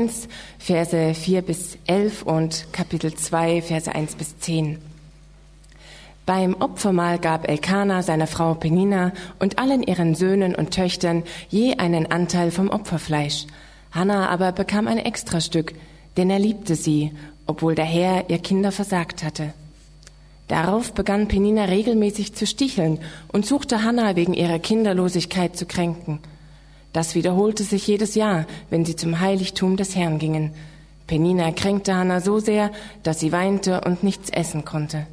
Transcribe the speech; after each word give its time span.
1, 0.00 0.28
Verse 0.58 1.14
4 1.14 1.42
bis 1.42 1.76
11 1.86 2.22
und 2.22 2.72
Kapitel 2.72 3.12
2, 3.14 3.60
Verse 3.60 3.94
1 3.94 4.14
bis 4.14 4.38
10. 4.38 4.78
Beim 6.24 6.54
Opfermahl 6.54 7.18
gab 7.18 7.48
Elkanah 7.48 8.02
seiner 8.02 8.26
Frau 8.26 8.54
Penina 8.54 9.12
und 9.38 9.58
allen 9.58 9.82
ihren 9.82 10.14
Söhnen 10.14 10.54
und 10.54 10.70
Töchtern 10.70 11.24
je 11.50 11.76
einen 11.76 12.10
Anteil 12.10 12.50
vom 12.50 12.70
Opferfleisch. 12.70 13.46
Hannah 13.92 14.28
aber 14.30 14.52
bekam 14.52 14.88
ein 14.88 14.98
Extrastück, 14.98 15.74
denn 16.16 16.30
er 16.30 16.38
liebte 16.38 16.76
sie, 16.76 17.12
obwohl 17.46 17.74
der 17.74 17.84
Herr 17.84 18.30
ihr 18.30 18.38
Kinder 18.38 18.72
versagt 18.72 19.22
hatte. 19.22 19.52
Darauf 20.48 20.94
begann 20.94 21.28
Penina 21.28 21.64
regelmäßig 21.64 22.34
zu 22.34 22.46
sticheln 22.46 23.00
und 23.32 23.44
suchte 23.44 23.82
Hannah 23.82 24.16
wegen 24.16 24.32
ihrer 24.32 24.60
Kinderlosigkeit 24.60 25.56
zu 25.56 25.66
kränken. 25.66 26.20
Das 26.92 27.14
wiederholte 27.14 27.62
sich 27.62 27.86
jedes 27.86 28.14
Jahr, 28.14 28.46
wenn 28.68 28.84
sie 28.84 28.96
zum 28.96 29.20
Heiligtum 29.20 29.76
des 29.76 29.94
Herrn 29.94 30.18
gingen. 30.18 30.52
Penina 31.06 31.52
kränkte 31.52 31.94
Hannah 31.94 32.20
so 32.20 32.38
sehr, 32.38 32.70
dass 33.02 33.20
sie 33.20 33.32
weinte 33.32 33.80
und 33.82 34.02
nichts 34.02 34.30
essen 34.30 34.64
konnte. 34.64 35.06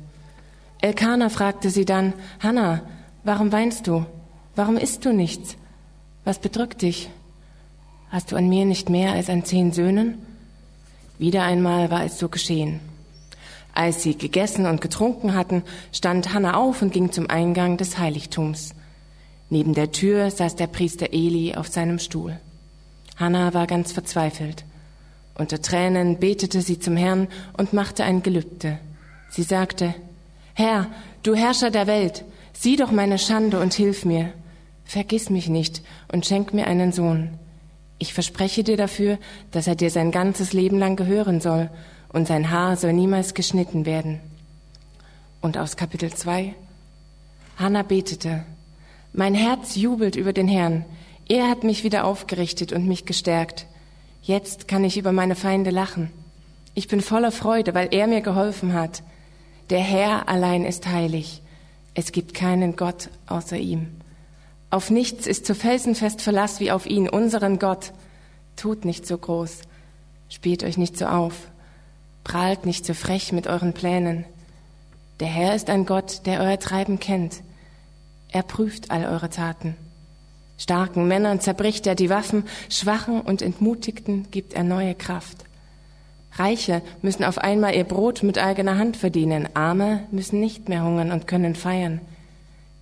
Elkanah 0.81 1.29
fragte 1.29 1.69
sie 1.69 1.85
dann, 1.85 2.13
Hanna, 2.39 2.81
warum 3.23 3.51
weinst 3.51 3.87
du? 3.87 4.05
Warum 4.55 4.77
isst 4.77 5.05
du 5.05 5.13
nichts? 5.13 5.55
Was 6.23 6.39
bedrückt 6.39 6.81
dich? 6.81 7.09
Hast 8.09 8.31
du 8.31 8.35
an 8.35 8.47
mir 8.47 8.65
nicht 8.65 8.89
mehr 8.89 9.13
als 9.13 9.29
an 9.29 9.43
zehn 9.43 9.71
Söhnen? 9.71 10.17
Wieder 11.19 11.43
einmal 11.43 11.89
war 11.89 12.05
es 12.05 12.19
so 12.19 12.29
geschehen. 12.29 12.79
Als 13.73 14.01
sie 14.01 14.17
gegessen 14.17 14.65
und 14.65 14.81
getrunken 14.81 15.35
hatten, 15.35 15.63
stand 15.91 16.33
Hanna 16.33 16.55
auf 16.55 16.81
und 16.81 16.93
ging 16.93 17.11
zum 17.11 17.29
Eingang 17.29 17.77
des 17.77 17.97
Heiligtums. 17.97 18.73
Neben 19.49 19.73
der 19.73 19.91
Tür 19.91 20.29
saß 20.29 20.55
der 20.55 20.67
Priester 20.67 21.13
Eli 21.13 21.55
auf 21.55 21.67
seinem 21.67 21.99
Stuhl. 21.99 22.37
Hanna 23.15 23.53
war 23.53 23.65
ganz 23.65 23.91
verzweifelt. 23.91 24.65
Unter 25.35 25.61
Tränen 25.61 26.19
betete 26.19 26.61
sie 26.61 26.79
zum 26.79 26.97
Herrn 26.97 27.27
und 27.57 27.73
machte 27.73 28.03
ein 28.03 28.23
Gelübde. 28.23 28.79
Sie 29.29 29.43
sagte, 29.43 29.93
Herr, 30.53 30.87
du 31.23 31.35
Herrscher 31.35 31.69
der 31.71 31.87
Welt, 31.87 32.25
sieh 32.53 32.75
doch 32.75 32.91
meine 32.91 33.19
Schande 33.19 33.59
und 33.59 33.73
hilf 33.73 34.03
mir. 34.03 34.33
Vergiss 34.85 35.29
mich 35.29 35.47
nicht 35.47 35.81
und 36.11 36.25
schenk 36.25 36.53
mir 36.53 36.67
einen 36.67 36.91
Sohn. 36.91 37.29
Ich 37.99 38.13
verspreche 38.13 38.63
dir 38.63 38.77
dafür, 38.77 39.17
dass 39.51 39.67
er 39.67 39.75
dir 39.75 39.89
sein 39.91 40.11
ganzes 40.11 40.53
Leben 40.53 40.79
lang 40.79 40.95
gehören 40.95 41.41
soll 41.41 41.69
und 42.09 42.27
sein 42.27 42.51
Haar 42.51 42.77
soll 42.77 42.93
niemals 42.93 43.33
geschnitten 43.33 43.85
werden. 43.85 44.19
Und 45.41 45.57
aus 45.57 45.77
Kapitel 45.77 46.13
2. 46.13 46.53
Hannah 47.57 47.83
betete, 47.83 48.43
mein 49.17 49.33
Herz 49.33 49.75
jubelt 49.75 50.15
über 50.15 50.31
den 50.31 50.47
Herrn. 50.47 50.85
Er 51.27 51.49
hat 51.49 51.63
mich 51.63 51.83
wieder 51.83 52.05
aufgerichtet 52.05 52.71
und 52.71 52.87
mich 52.87 53.05
gestärkt. 53.05 53.65
Jetzt 54.21 54.67
kann 54.67 54.83
ich 54.83 54.95
über 54.95 55.11
meine 55.11 55.35
Feinde 55.35 55.71
lachen. 55.71 56.11
Ich 56.75 56.87
bin 56.87 57.01
voller 57.01 57.31
Freude, 57.31 57.73
weil 57.73 57.89
er 57.91 58.05
mir 58.05 58.21
geholfen 58.21 58.73
hat. 58.73 59.01
Der 59.71 59.79
Herr 59.79 60.29
allein 60.29 60.65
ist 60.65 60.85
heilig. 60.85 61.41
Es 61.95 62.11
gibt 62.11 62.35
keinen 62.35 62.75
Gott 62.75 63.09
außer 63.25 63.57
ihm. 63.57 63.87
Auf 64.69 64.91
nichts 64.91 65.25
ist 65.25 65.47
zu 65.47 65.55
felsenfest 65.55 66.21
Verlass 66.21 66.59
wie 66.59 66.71
auf 66.71 66.85
ihn, 66.85 67.09
unseren 67.09 67.57
Gott. 67.57 67.93
Tut 68.55 68.85
nicht 68.85 69.07
so 69.07 69.17
groß, 69.17 69.61
spielt 70.29 70.63
euch 70.63 70.77
nicht 70.77 70.95
so 70.95 71.07
auf, 71.07 71.33
prahlt 72.23 72.67
nicht 72.67 72.85
so 72.85 72.93
frech 72.93 73.31
mit 73.31 73.47
euren 73.47 73.73
Plänen. 73.73 74.25
Der 75.19 75.27
Herr 75.27 75.55
ist 75.55 75.71
ein 75.71 75.87
Gott, 75.87 76.27
der 76.27 76.41
euer 76.41 76.59
Treiben 76.59 76.99
kennt. 76.99 77.41
Er 78.31 78.43
prüft 78.43 78.91
all 78.91 79.05
eure 79.05 79.29
Taten. 79.29 79.75
Starken 80.57 81.07
Männern 81.07 81.39
zerbricht 81.39 81.85
er 81.87 81.95
die 81.95 82.09
Waffen, 82.09 82.43
Schwachen 82.69 83.21
und 83.21 83.41
Entmutigten 83.41 84.29
gibt 84.31 84.53
er 84.53 84.63
neue 84.63 84.95
Kraft. 84.95 85.45
Reiche 86.33 86.81
müssen 87.01 87.23
auf 87.23 87.37
einmal 87.37 87.75
ihr 87.75 87.83
Brot 87.83 88.23
mit 88.23 88.37
eigener 88.37 88.77
Hand 88.77 88.97
verdienen, 88.97 89.49
Arme 89.53 90.03
müssen 90.11 90.39
nicht 90.39 90.69
mehr 90.69 90.83
hungern 90.83 91.11
und 91.11 91.27
können 91.27 91.55
feiern. 91.55 92.01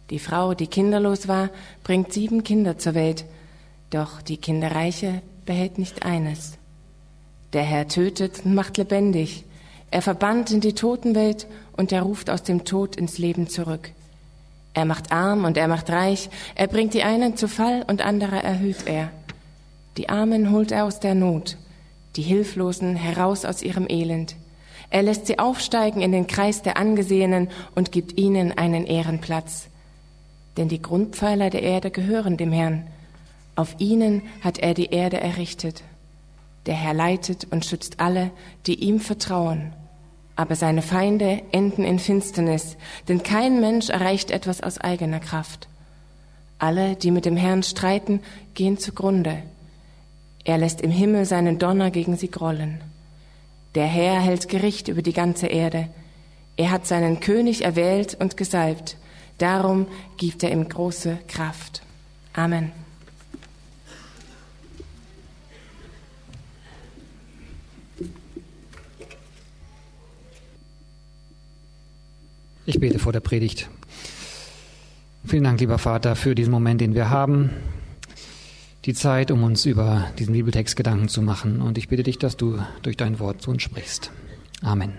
Die 0.09 0.19
Frau, 0.19 0.53
die 0.53 0.67
kinderlos 0.67 1.27
war, 1.27 1.49
bringt 1.83 2.13
sieben 2.13 2.43
Kinder 2.43 2.77
zur 2.77 2.95
Welt, 2.95 3.25
doch 3.89 4.21
die 4.21 4.37
Kinderreiche 4.37 5.21
behält 5.45 5.77
nicht 5.77 6.05
eines. 6.05 6.57
Der 7.53 7.63
Herr 7.63 7.87
tötet 7.87 8.45
und 8.45 8.55
macht 8.55 8.77
lebendig, 8.77 9.45
er 9.91 10.01
verbannt 10.01 10.51
in 10.51 10.59
die 10.59 10.73
Totenwelt 10.73 11.47
und 11.77 11.91
er 11.91 12.01
ruft 12.01 12.29
aus 12.29 12.43
dem 12.43 12.65
Tod 12.65 12.97
ins 12.97 13.17
Leben 13.17 13.47
zurück. 13.47 13.91
Er 14.75 14.83
macht 14.83 15.13
arm 15.13 15.45
und 15.45 15.55
er 15.55 15.69
macht 15.69 15.89
reich, 15.89 16.29
er 16.53 16.67
bringt 16.67 16.93
die 16.93 17.03
einen 17.03 17.37
zu 17.37 17.47
Fall 17.47 17.85
und 17.87 18.01
andere 18.01 18.43
erhöht 18.43 18.85
er. 18.85 19.09
Die 19.95 20.09
Armen 20.09 20.51
holt 20.51 20.73
er 20.73 20.83
aus 20.83 20.99
der 20.99 21.15
Not, 21.15 21.55
die 22.17 22.21
Hilflosen 22.21 22.97
heraus 22.97 23.45
aus 23.45 23.63
ihrem 23.63 23.87
Elend. 23.89 24.35
Er 24.89 25.01
lässt 25.01 25.27
sie 25.27 25.39
aufsteigen 25.39 26.01
in 26.01 26.11
den 26.11 26.27
Kreis 26.27 26.61
der 26.61 26.75
Angesehenen 26.75 27.49
und 27.73 27.93
gibt 27.93 28.19
ihnen 28.19 28.51
einen 28.57 28.85
Ehrenplatz. 28.85 29.67
Denn 30.57 30.67
die 30.67 30.81
Grundpfeiler 30.81 31.49
der 31.49 31.63
Erde 31.63 31.89
gehören 31.89 32.35
dem 32.35 32.51
Herrn. 32.51 32.85
Auf 33.55 33.75
ihnen 33.79 34.23
hat 34.41 34.59
er 34.59 34.73
die 34.73 34.87
Erde 34.87 35.21
errichtet. 35.21 35.83
Der 36.65 36.75
Herr 36.75 36.93
leitet 36.93 37.47
und 37.49 37.63
schützt 37.65 38.01
alle, 38.01 38.31
die 38.67 38.75
ihm 38.75 38.99
vertrauen. 38.99 39.71
Aber 40.35 40.55
seine 40.55 40.81
Feinde 40.81 41.41
enden 41.51 41.83
in 41.83 41.99
Finsternis, 41.99 42.75
denn 43.07 43.23
kein 43.23 43.61
Mensch 43.61 43.89
erreicht 43.89 44.31
etwas 44.31 44.61
aus 44.61 44.79
eigener 44.79 45.19
Kraft. 45.19 45.67
Alle, 46.59 46.95
die 46.95 47.11
mit 47.11 47.25
dem 47.25 47.37
Herrn 47.37 47.63
streiten, 47.63 48.21
gehen 48.53 48.77
zugrunde. 48.77 49.43
Er 50.43 50.57
lässt 50.57 50.81
im 50.81 50.91
Himmel 50.91 51.25
seinen 51.25 51.57
Donner 51.57 51.89
gegen 51.89 52.17
sie 52.17 52.29
grollen. 52.29 52.81
Der 53.75 53.87
Herr 53.87 54.21
hält 54.21 54.47
Gericht 54.47 54.87
über 54.87 55.01
die 55.01 55.13
ganze 55.13 55.47
Erde. 55.47 55.89
Er 56.55 56.71
hat 56.71 56.87
seinen 56.87 57.19
König 57.19 57.63
erwählt 57.63 58.15
und 58.19 58.37
gesalbt. 58.37 58.97
Darum 59.37 59.87
gibt 60.17 60.43
er 60.43 60.51
ihm 60.51 60.69
große 60.69 61.17
Kraft. 61.27 61.81
Amen. 62.33 62.71
Ich 72.67 72.79
bete 72.79 72.97
vor 72.97 73.13
der 73.13 73.19
Predigt. 73.19 73.69
Vielen 75.23 75.43
Dank, 75.43 75.59
lieber 75.59 75.77
Vater, 75.77 76.15
für 76.15 76.33
diesen 76.33 76.49
Moment, 76.49 76.81
den 76.81 76.95
wir 76.95 77.11
haben 77.11 77.51
die 78.85 78.95
Zeit, 78.95 79.29
um 79.29 79.43
uns 79.43 79.67
über 79.67 80.07
diesen 80.17 80.33
Bibeltext 80.33 80.75
Gedanken 80.75 81.07
zu 81.07 81.21
machen. 81.21 81.61
Und 81.61 81.77
ich 81.77 81.89
bitte 81.89 82.01
dich, 82.01 82.17
dass 82.17 82.37
du 82.37 82.59
durch 82.81 82.97
dein 82.97 83.19
Wort 83.19 83.43
zu 83.43 83.51
uns 83.51 83.61
sprichst. 83.61 84.09
Amen. 84.63 84.93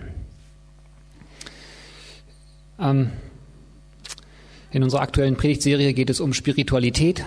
Ähm, 2.79 3.09
in 4.71 4.83
unserer 4.83 5.01
aktuellen 5.01 5.35
Predigtserie 5.35 5.93
geht 5.93 6.09
es 6.09 6.21
um 6.21 6.33
Spiritualität. 6.33 7.25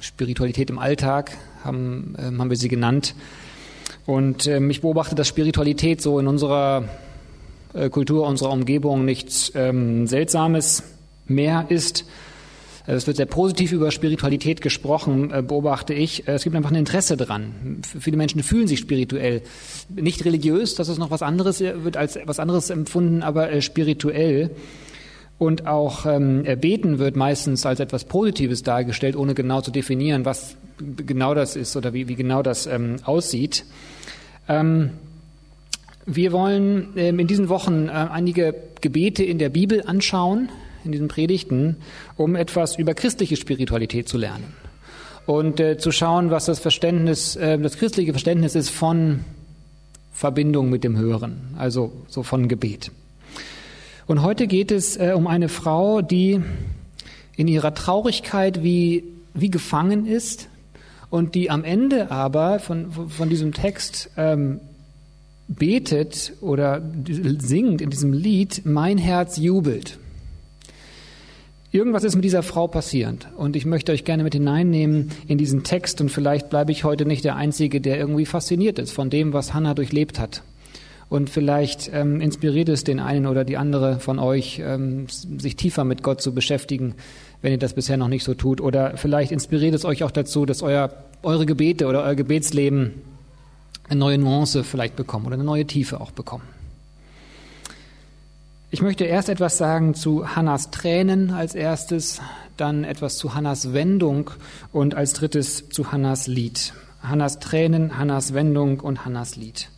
Spiritualität 0.00 0.70
im 0.70 0.80
Alltag 0.80 1.36
haben, 1.62 2.16
ähm, 2.18 2.40
haben 2.40 2.50
wir 2.50 2.56
sie 2.56 2.68
genannt. 2.68 3.14
Und 4.06 4.48
ähm, 4.48 4.70
ich 4.70 4.80
beobachte, 4.80 5.14
dass 5.14 5.28
Spiritualität 5.28 6.02
so 6.02 6.18
in 6.18 6.26
unserer 6.26 6.82
äh, 6.84 7.07
Kultur, 7.90 8.26
unserer 8.26 8.50
Umgebung 8.50 9.04
nichts 9.04 9.52
ähm, 9.54 10.06
Seltsames 10.06 10.82
mehr 11.26 11.66
ist, 11.68 12.04
äh, 12.88 12.94
es 12.94 13.06
wird 13.06 13.18
sehr 13.18 13.26
positiv 13.26 13.72
über 13.72 13.90
Spiritualität 13.90 14.60
gesprochen, 14.60 15.30
äh, 15.32 15.42
beobachte 15.42 15.94
ich. 15.94 16.26
Äh, 16.26 16.32
es 16.32 16.44
gibt 16.44 16.56
einfach 16.56 16.70
ein 16.70 16.76
Interesse 16.76 17.16
dran. 17.16 17.82
Viele 17.82 18.16
Menschen 18.16 18.42
fühlen 18.42 18.66
sich 18.66 18.80
spirituell. 18.80 19.42
Nicht 19.88 20.24
religiös, 20.24 20.74
das 20.74 20.88
ist 20.88 20.98
noch 20.98 21.10
was 21.10 21.22
anderes, 21.22 21.60
wird 21.60 21.96
als 21.96 22.18
was 22.24 22.40
anderes 22.40 22.70
empfunden, 22.70 23.22
aber 23.22 23.60
spirituell. 23.60 24.50
Und 25.38 25.68
auch 25.68 26.04
ähm, 26.04 26.42
Beten 26.60 26.98
wird 26.98 27.14
meistens 27.14 27.64
als 27.64 27.78
etwas 27.78 28.04
Positives 28.04 28.64
dargestellt, 28.64 29.14
ohne 29.14 29.34
genau 29.34 29.60
zu 29.60 29.70
definieren, 29.70 30.24
was 30.24 30.56
genau 30.78 31.32
das 31.32 31.54
ist 31.54 31.76
oder 31.76 31.92
wie, 31.92 32.08
wie 32.08 32.16
genau 32.16 32.42
das 32.42 32.66
ähm, 32.66 32.96
aussieht. 33.04 33.64
Ähm, 34.48 34.90
wir 36.08 36.32
wollen 36.32 36.88
ähm, 36.96 37.18
in 37.18 37.26
diesen 37.26 37.50
Wochen 37.50 37.88
äh, 37.88 37.90
einige 37.90 38.54
Gebete 38.80 39.22
in 39.22 39.38
der 39.38 39.50
Bibel 39.50 39.82
anschauen 39.86 40.48
in 40.84 40.92
diesen 40.92 41.08
Predigten, 41.08 41.76
um 42.16 42.34
etwas 42.34 42.78
über 42.78 42.94
christliche 42.94 43.36
Spiritualität 43.36 44.08
zu 44.08 44.16
lernen 44.16 44.54
und 45.26 45.60
äh, 45.60 45.76
zu 45.76 45.92
schauen, 45.92 46.30
was 46.30 46.46
das 46.46 46.60
Verständnis, 46.60 47.36
äh, 47.36 47.58
das 47.58 47.76
christliche 47.76 48.12
Verständnis 48.12 48.54
ist 48.54 48.70
von 48.70 49.24
Verbindung 50.10 50.70
mit 50.70 50.82
dem 50.82 50.96
Hören, 50.96 51.54
also 51.58 51.92
so 52.08 52.22
von 52.22 52.48
Gebet. 52.48 52.90
Und 54.06 54.22
heute 54.22 54.46
geht 54.46 54.72
es 54.72 54.96
äh, 54.96 55.12
um 55.14 55.26
eine 55.26 55.50
Frau, 55.50 56.00
die 56.00 56.40
in 57.36 57.48
ihrer 57.48 57.74
Traurigkeit 57.74 58.62
wie, 58.62 59.04
wie 59.34 59.50
gefangen 59.50 60.06
ist 60.06 60.48
und 61.10 61.34
die 61.34 61.50
am 61.50 61.64
Ende 61.64 62.10
aber 62.10 62.58
von, 62.60 63.10
von 63.10 63.28
diesem 63.28 63.52
Text 63.52 64.10
ähm, 64.16 64.60
betet 65.48 66.34
oder 66.40 66.82
singt 67.38 67.80
in 67.80 67.90
diesem 67.90 68.12
Lied, 68.12 68.62
mein 68.64 68.98
Herz 68.98 69.38
jubelt. 69.38 69.98
Irgendwas 71.70 72.04
ist 72.04 72.14
mit 72.14 72.24
dieser 72.24 72.42
Frau 72.42 72.66
passierend 72.66 73.28
und 73.36 73.54
ich 73.54 73.66
möchte 73.66 73.92
euch 73.92 74.04
gerne 74.04 74.22
mit 74.22 74.34
hineinnehmen 74.34 75.10
in 75.26 75.36
diesen 75.36 75.64
Text 75.64 76.00
und 76.00 76.10
vielleicht 76.10 76.48
bleibe 76.48 76.72
ich 76.72 76.84
heute 76.84 77.04
nicht 77.04 77.24
der 77.24 77.36
Einzige, 77.36 77.80
der 77.80 77.98
irgendwie 77.98 78.24
fasziniert 78.24 78.78
ist 78.78 78.92
von 78.92 79.10
dem, 79.10 79.32
was 79.32 79.52
Hannah 79.52 79.74
durchlebt 79.74 80.18
hat. 80.18 80.42
Und 81.10 81.30
vielleicht 81.30 81.90
ähm, 81.92 82.20
inspiriert 82.20 82.68
es 82.68 82.84
den 82.84 83.00
einen 83.00 83.26
oder 83.26 83.44
die 83.44 83.56
andere 83.56 83.98
von 83.98 84.18
euch, 84.18 84.60
ähm, 84.62 85.06
sich 85.08 85.56
tiefer 85.56 85.84
mit 85.84 86.02
Gott 86.02 86.20
zu 86.20 86.34
beschäftigen, 86.34 86.94
wenn 87.40 87.52
ihr 87.52 87.58
das 87.58 87.72
bisher 87.72 87.96
noch 87.96 88.08
nicht 88.08 88.24
so 88.24 88.34
tut. 88.34 88.60
Oder 88.60 88.96
vielleicht 88.96 89.32
inspiriert 89.32 89.74
es 89.74 89.86
euch 89.86 90.04
auch 90.04 90.10
dazu, 90.10 90.44
dass 90.44 90.62
euer, 90.62 90.90
eure 91.22 91.46
Gebete 91.46 91.86
oder 91.86 92.02
euer 92.04 92.14
Gebetsleben 92.14 92.94
eine 93.88 93.98
neue 93.98 94.18
Nuance 94.18 94.64
vielleicht 94.64 94.96
bekommen 94.96 95.26
oder 95.26 95.34
eine 95.34 95.44
neue 95.44 95.66
Tiefe 95.66 96.00
auch 96.00 96.10
bekommen. 96.10 96.44
Ich 98.70 98.82
möchte 98.82 99.04
erst 99.04 99.30
etwas 99.30 99.56
sagen 99.56 99.94
zu 99.94 100.36
Hannas 100.36 100.70
Tränen 100.70 101.30
als 101.30 101.54
erstes, 101.54 102.20
dann 102.58 102.84
etwas 102.84 103.16
zu 103.16 103.34
Hannas 103.34 103.72
Wendung 103.72 104.30
und 104.72 104.94
als 104.94 105.14
drittes 105.14 105.70
zu 105.70 105.90
Hannas 105.90 106.26
Lied. 106.26 106.74
Hannas 107.02 107.38
Tränen, 107.38 107.98
Hannas 107.98 108.34
Wendung 108.34 108.80
und 108.80 109.06
Hannas 109.06 109.36
Lied. 109.36 109.70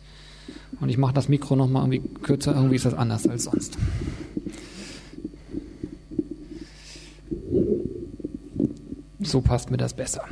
Und 0.81 0.89
ich 0.89 0.97
mache 0.97 1.13
das 1.13 1.29
Mikro 1.29 1.55
nochmal 1.55 1.83
irgendwie 1.83 2.19
kürzer, 2.21 2.53
irgendwie 2.53 2.75
ist 2.75 2.85
das 2.85 2.93
anders 2.93 3.27
als 3.27 3.45
sonst. 3.45 3.77
So 9.21 9.39
passt 9.41 9.71
mir 9.71 9.77
das 9.77 9.93
besser. 9.93 10.23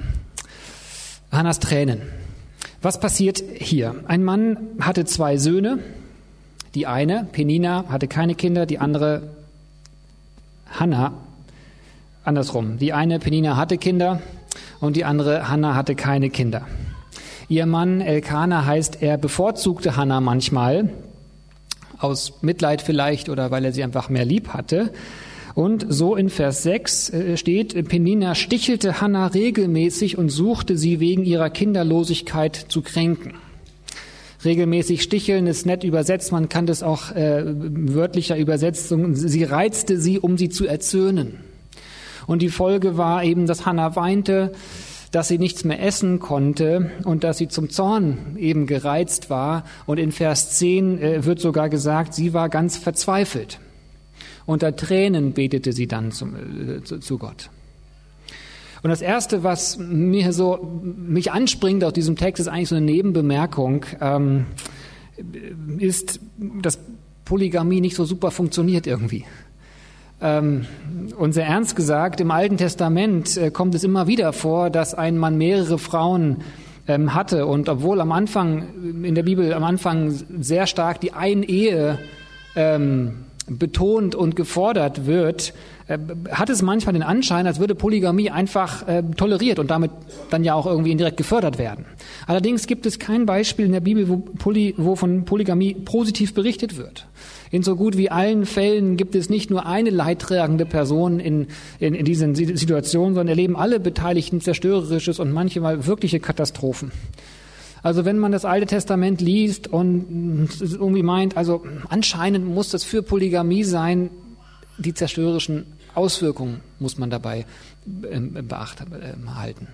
Hannas 1.31 1.59
Tränen. 1.59 2.01
Was 2.81 2.97
passiert 2.97 3.43
hier? 3.55 3.95
Ein 4.07 4.23
Mann 4.23 4.57
hatte 4.79 5.03
zwei 5.03 5.35
Söhne, 5.35 5.79
die 6.75 6.87
eine, 6.87 7.27
Penina, 7.29 7.83
hatte 7.89 8.07
keine 8.07 8.35
Kinder, 8.35 8.65
die 8.65 8.79
andere, 8.79 9.23
Hannah, 10.69 11.11
andersrum. 12.23 12.77
Die 12.77 12.93
eine, 12.93 13.19
Penina, 13.19 13.57
hatte 13.57 13.77
Kinder 13.77 14.21
und 14.79 14.95
die 14.95 15.03
andere, 15.03 15.49
Hannah, 15.49 15.75
hatte 15.75 15.95
keine 15.95 16.29
Kinder. 16.29 16.67
Ihr 17.49 17.65
Mann 17.65 17.99
Elkanah 17.99 18.63
heißt, 18.65 19.01
er 19.01 19.17
bevorzugte 19.17 19.97
Hannah 19.97 20.21
manchmal, 20.21 20.89
aus 21.97 22.41
Mitleid 22.41 22.81
vielleicht 22.81 23.27
oder 23.27 23.51
weil 23.51 23.65
er 23.65 23.73
sie 23.73 23.83
einfach 23.83 24.07
mehr 24.07 24.23
lieb 24.23 24.53
hatte. 24.53 24.93
Und 25.59 25.87
so 25.89 26.15
in 26.15 26.29
Vers 26.29 26.63
6 26.63 27.09
äh, 27.09 27.35
steht, 27.35 27.89
Penina 27.89 28.33
stichelte 28.33 29.01
Hannah 29.01 29.27
regelmäßig 29.27 30.17
und 30.17 30.29
suchte 30.29 30.77
sie 30.77 31.01
wegen 31.01 31.25
ihrer 31.25 31.49
Kinderlosigkeit 31.49 32.55
zu 32.55 32.81
kränken 32.81 33.33
regelmäßig 34.45 35.01
sticheln 35.01 35.47
ist 35.47 35.65
nett 35.65 35.83
übersetzt, 35.83 36.31
man 36.31 36.47
kann 36.47 36.65
das 36.65 36.81
auch 36.81 37.11
äh, 37.11 37.43
wörtlicher 37.45 38.37
übersetzen. 38.37 39.13
Sie 39.13 39.43
reizte 39.43 39.99
sie, 39.99 40.17
um 40.17 40.37
sie 40.37 40.47
zu 40.47 40.65
erzürnen. 40.65 41.39
Und 42.25 42.41
die 42.41 42.47
Folge 42.47 42.95
war 42.95 43.25
eben, 43.25 43.45
dass 43.45 43.65
Hannah 43.65 43.97
weinte, 43.97 44.53
dass 45.11 45.27
sie 45.27 45.39
nichts 45.39 45.65
mehr 45.65 45.83
essen 45.83 46.19
konnte 46.19 46.89
und 47.03 47.25
dass 47.25 47.37
sie 47.37 47.49
zum 47.49 47.69
Zorn 47.69 48.37
eben 48.37 48.65
gereizt 48.65 49.29
war. 49.29 49.65
Und 49.87 49.99
in 49.99 50.13
Vers 50.13 50.51
10 50.51 51.01
äh, 51.01 51.25
wird 51.25 51.41
sogar 51.41 51.67
gesagt, 51.67 52.13
sie 52.13 52.33
war 52.33 52.47
ganz 52.47 52.77
verzweifelt. 52.77 53.59
Unter 54.49 54.75
Tränen 54.75 55.33
betete 55.33 55.73
sie 55.73 55.85
dann 55.85 56.11
zum, 56.11 56.35
äh, 56.35 56.83
zu, 56.83 56.97
zu 56.97 57.19
Gott. 57.19 57.51
Und 58.81 58.89
das 58.89 59.03
erste, 59.03 59.43
was 59.43 59.77
mir 59.77 60.33
so 60.33 60.81
mich 60.81 61.31
anspringt 61.31 61.83
aus 61.83 61.93
diesem 61.93 62.15
Text, 62.15 62.39
ist 62.41 62.47
eigentlich 62.47 62.69
so 62.69 62.75
eine 62.75 62.85
Nebenbemerkung, 62.87 63.85
ähm, 64.01 64.47
ist, 65.77 66.19
dass 66.63 66.79
Polygamie 67.25 67.79
nicht 67.79 67.95
so 67.95 68.05
super 68.05 68.31
funktioniert 68.31 68.87
irgendwie. 68.87 69.23
Ähm, 70.19 70.65
und 71.15 71.33
sehr 71.33 71.45
ernst 71.45 71.75
gesagt, 71.75 72.19
im 72.19 72.31
Alten 72.31 72.57
Testament 72.57 73.37
äh, 73.37 73.51
kommt 73.51 73.75
es 73.75 73.83
immer 73.83 74.07
wieder 74.07 74.33
vor, 74.33 74.71
dass 74.71 74.95
ein 74.95 75.19
Mann 75.19 75.37
mehrere 75.37 75.77
Frauen 75.77 76.37
ähm, 76.87 77.13
hatte. 77.13 77.45
Und 77.45 77.69
obwohl 77.69 78.01
am 78.01 78.11
Anfang, 78.11 79.03
in 79.03 79.13
der 79.13 79.21
Bibel 79.21 79.53
am 79.53 79.63
Anfang 79.63 80.09
sehr 80.09 80.65
stark 80.65 81.01
die 81.01 81.13
Ein-Ehe 81.13 81.99
ähm, 82.55 83.25
betont 83.49 84.15
und 84.15 84.35
gefordert 84.35 85.05
wird, 85.05 85.53
äh, 85.87 85.97
hat 86.31 86.49
es 86.49 86.61
manchmal 86.61 86.93
den 86.93 87.03
Anschein, 87.03 87.47
als 87.47 87.59
würde 87.59 87.75
Polygamie 87.75 88.29
einfach 88.29 88.87
äh, 88.87 89.03
toleriert 89.17 89.59
und 89.59 89.71
damit 89.71 89.91
dann 90.29 90.43
ja 90.43 90.53
auch 90.53 90.65
irgendwie 90.65 90.91
indirekt 90.91 91.17
gefördert 91.17 91.57
werden. 91.57 91.85
Allerdings 92.27 92.67
gibt 92.67 92.85
es 92.85 92.99
kein 92.99 93.25
Beispiel 93.25 93.65
in 93.65 93.71
der 93.71 93.79
Bibel, 93.79 94.07
wo, 94.07 94.17
Poly, 94.17 94.75
wo 94.77 94.95
von 94.95 95.25
Polygamie 95.25 95.73
positiv 95.73 96.33
berichtet 96.33 96.77
wird. 96.77 97.07
In 97.51 97.63
so 97.63 97.75
gut 97.75 97.97
wie 97.97 98.11
allen 98.11 98.45
Fällen 98.45 98.95
gibt 98.95 99.15
es 99.15 99.29
nicht 99.29 99.49
nur 99.49 99.65
eine 99.65 99.89
leidtragende 99.89 100.65
Person 100.65 101.19
in, 101.19 101.47
in, 101.79 101.95
in 101.95 102.05
diesen 102.05 102.35
Situationen, 102.35 103.15
sondern 103.15 103.29
erleben 103.29 103.55
alle 103.55 103.79
Beteiligten 103.79 104.39
zerstörerisches 104.41 105.19
und 105.19 105.31
manchmal 105.31 105.87
wirkliche 105.87 106.19
Katastrophen. 106.19 106.91
Also 107.81 108.05
wenn 108.05 108.17
man 108.17 108.31
das 108.31 108.45
Alte 108.45 108.65
Testament 108.65 109.21
liest 109.21 109.67
und 109.67 110.49
irgendwie 110.61 111.03
meint, 111.03 111.37
also 111.37 111.63
anscheinend 111.87 112.45
muss 112.47 112.69
das 112.69 112.83
für 112.83 113.01
Polygamie 113.01 113.63
sein, 113.63 114.09
die 114.77 114.93
zerstörerischen 114.93 115.65
Auswirkungen 115.95 116.61
muss 116.79 116.97
man 116.97 117.09
dabei 117.09 117.45
ähm, 118.09 118.33
beachten 118.47 118.87
ähm, 119.01 119.35
halten. 119.35 119.67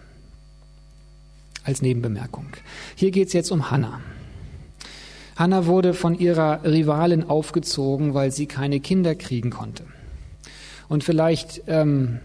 Als 1.64 1.82
Nebenbemerkung. 1.82 2.48
Hier 2.96 3.12
geht 3.12 3.28
es 3.28 3.34
jetzt 3.34 3.52
um 3.52 3.72
Hannah. 3.72 4.02
Hannah 5.36 5.66
wurde 5.66 5.94
von 5.94 6.18
ihrer 6.18 6.64
Rivalin 6.64 7.24
aufgezogen, 7.24 8.14
weil 8.14 8.32
sie 8.32 8.46
keine 8.46 8.80
Kinder 8.80 9.16
kriegen 9.16 9.50
konnte. 9.50 9.84
Und 10.88 11.04
vielleicht 11.04 11.64
ähm, 11.68 12.20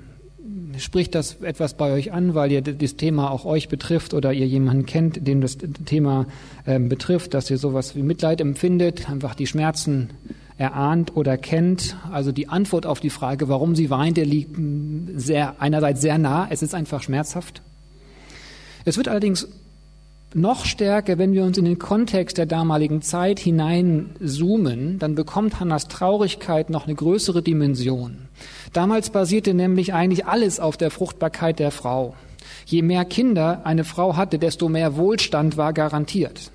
spricht 0.79 1.15
das 1.15 1.43
etwas 1.43 1.75
bei 1.75 1.93
euch 1.93 2.13
an, 2.13 2.35
weil 2.35 2.53
ihr 2.53 2.63
das 2.63 2.97
Thema 2.97 3.31
auch 3.31 3.45
euch 3.45 3.69
betrifft 3.69 4.15
oder 4.15 4.33
ihr 4.33 4.47
jemanden 4.47 4.87
kennt, 4.87 5.27
den 5.27 5.41
das 5.41 5.59
Thema 5.87 6.27
ähm, 6.67 6.89
betrifft, 6.89 7.35
dass 7.35 7.51
ihr 7.51 7.59
sowas 7.59 7.97
wie 7.97 8.03
Mitleid 8.03 8.41
empfindet, 8.41 9.11
einfach 9.11 9.35
die 9.35 9.47
Schmerzen 9.47 10.11
erahnt 10.59 11.17
oder 11.17 11.37
kennt. 11.39 11.97
Also 12.13 12.33
die 12.33 12.49
Antwort 12.49 12.87
auf 12.87 13.01
die 13.01 13.11
Frage, 13.11 13.49
warum 13.49 13.75
sie 13.75 13.91
weinte, 13.91 14.23
liegt 14.23 14.57
sehr, 15.17 15.61
einerseits 15.61 16.01
sehr 16.03 16.19
nah. 16.19 16.49
Es 16.51 16.63
ist 16.63 16.75
einfach 16.75 17.03
schmerzhaft. 17.03 17.63
Es 18.85 18.97
wird 18.97 19.09
allerdings 19.09 19.49
noch 20.35 20.65
stärker, 20.65 21.19
wenn 21.19 21.33
wir 21.33 21.45
uns 21.45 21.59
in 21.59 21.65
den 21.65 21.79
Kontext 21.79 22.39
der 22.39 22.47
damaligen 22.47 23.03
Zeit 23.03 23.41
hineinzoomen, 23.41 24.99
dann 24.99 25.15
bekommt 25.15 25.59
Hannas 25.59 25.89
Traurigkeit 25.89 26.71
noch 26.71 26.87
eine 26.87 26.95
größere 26.95 27.43
Dimension. 27.43 28.29
Damals 28.73 29.11
basierte 29.11 29.55
nämlich 29.55 29.93
eigentlich 29.93 30.27
alles 30.27 30.61
auf 30.61 30.77
der 30.77 30.91
Fruchtbarkeit 30.91 31.59
der 31.59 31.73
Frau. 31.73 32.15
Je 32.65 32.83
mehr 32.83 33.05
Kinder 33.05 33.63
eine 33.65 33.85
Frau 33.85 34.17
hatte, 34.17 34.39
desto 34.39 34.69
mehr 34.69 34.97
Wohlstand 34.97 35.57
war 35.57 35.73
garantiert. 35.73 36.53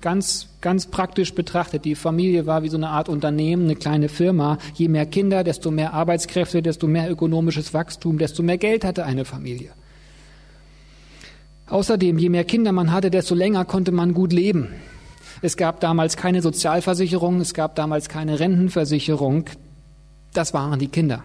Ganz, 0.00 0.48
ganz 0.60 0.86
praktisch 0.86 1.34
betrachtet, 1.34 1.84
die 1.84 1.94
Familie 1.94 2.46
war 2.46 2.62
wie 2.62 2.68
so 2.68 2.76
eine 2.76 2.88
Art 2.88 3.08
Unternehmen, 3.08 3.64
eine 3.64 3.76
kleine 3.76 4.08
Firma. 4.08 4.58
Je 4.74 4.88
mehr 4.88 5.06
Kinder, 5.06 5.44
desto 5.44 5.70
mehr 5.70 5.94
Arbeitskräfte, 5.94 6.62
desto 6.62 6.86
mehr 6.86 7.10
ökonomisches 7.10 7.72
Wachstum, 7.72 8.18
desto 8.18 8.42
mehr 8.42 8.58
Geld 8.58 8.84
hatte 8.84 9.04
eine 9.04 9.24
Familie. 9.24 9.70
Außerdem, 11.66 12.18
je 12.18 12.28
mehr 12.28 12.44
Kinder 12.44 12.72
man 12.72 12.92
hatte, 12.92 13.10
desto 13.10 13.34
länger 13.34 13.64
konnte 13.64 13.90
man 13.90 14.12
gut 14.12 14.32
leben. 14.32 14.68
Es 15.40 15.56
gab 15.56 15.80
damals 15.80 16.16
keine 16.16 16.42
Sozialversicherung, 16.42 17.40
es 17.40 17.54
gab 17.54 17.74
damals 17.74 18.08
keine 18.08 18.38
Rentenversicherung. 18.38 19.46
Das 20.32 20.52
waren 20.52 20.78
die 20.78 20.88
Kinder. 20.88 21.22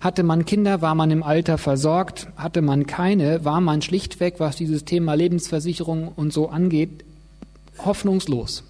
Hatte 0.00 0.22
man 0.22 0.44
Kinder, 0.44 0.80
war 0.80 0.94
man 0.94 1.10
im 1.10 1.22
Alter 1.22 1.58
versorgt. 1.58 2.28
Hatte 2.36 2.62
man 2.62 2.86
keine, 2.86 3.44
war 3.44 3.60
man 3.60 3.82
schlichtweg, 3.82 4.36
was 4.38 4.56
dieses 4.56 4.84
Thema 4.84 5.14
Lebensversicherung 5.14 6.08
und 6.08 6.32
so 6.32 6.48
angeht, 6.48 7.04
hoffnungslos. 7.84 8.64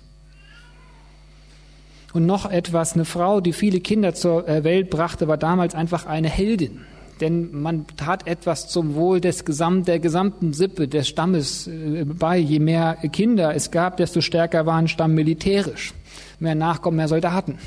Und 2.13 2.27
noch 2.27 2.51
etwas, 2.51 2.95
eine 2.95 3.05
Frau, 3.05 3.41
die 3.41 3.53
viele 3.53 3.81
Kinder 3.81 4.15
zur 4.15 4.49
äh, 4.49 4.65
Welt 4.65 4.91
brachte, 4.91 5.29
war 5.29 5.37
damals 5.37 5.75
einfach 5.75 6.07
eine 6.07 6.29
Heldin 6.29 6.81
denn 7.21 7.61
man 7.61 7.87
tat 7.97 8.27
etwas 8.27 8.69
zum 8.69 8.95
Wohl 8.95 9.21
des 9.21 9.45
Gesamt, 9.45 9.89
der 9.89 9.99
gesamten 9.99 10.53
Sippe, 10.53 10.89
des 10.89 11.09
Stammes 11.09 11.67
äh, 11.67 12.05
bei. 12.05 12.39
Je 12.39 12.59
mehr 12.59 12.97
Kinder 13.13 13.55
es 13.55 13.71
gab, 13.71 13.97
desto 13.97 14.21
stärker 14.21 14.67
war 14.67 14.77
ein 14.77 14.89
Stamm 14.89 15.15
militärisch. 15.15 15.95
Mehr 16.39 16.55
Nachkommen, 16.55 16.97
mehr 16.97 17.09
Soldaten. 17.09 17.59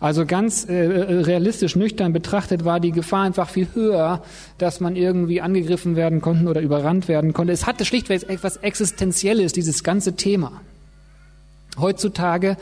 Also 0.00 0.26
ganz 0.26 0.64
äh, 0.64 0.74
realistisch, 0.74 1.74
nüchtern 1.74 2.12
betrachtet 2.12 2.64
war 2.64 2.78
die 2.78 2.92
Gefahr 2.92 3.24
einfach 3.24 3.48
viel 3.48 3.66
höher, 3.74 4.22
dass 4.58 4.78
man 4.78 4.94
irgendwie 4.94 5.40
angegriffen 5.40 5.96
werden 5.96 6.20
konnte 6.20 6.46
oder 6.46 6.60
überrannt 6.60 7.08
werden 7.08 7.32
konnte. 7.32 7.52
Es 7.52 7.66
hatte 7.66 7.84
schlichtweg 7.84 8.28
etwas 8.28 8.58
Existenzielles, 8.58 9.52
dieses 9.52 9.82
ganze 9.82 10.14
Thema. 10.14 10.60
Heutzutage 11.80 12.56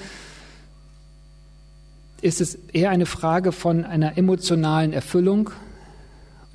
ist 2.22 2.40
es 2.40 2.54
eher 2.72 2.90
eine 2.90 3.06
Frage 3.06 3.52
von 3.52 3.84
einer 3.84 4.16
emotionalen 4.16 4.94
Erfüllung, 4.94 5.50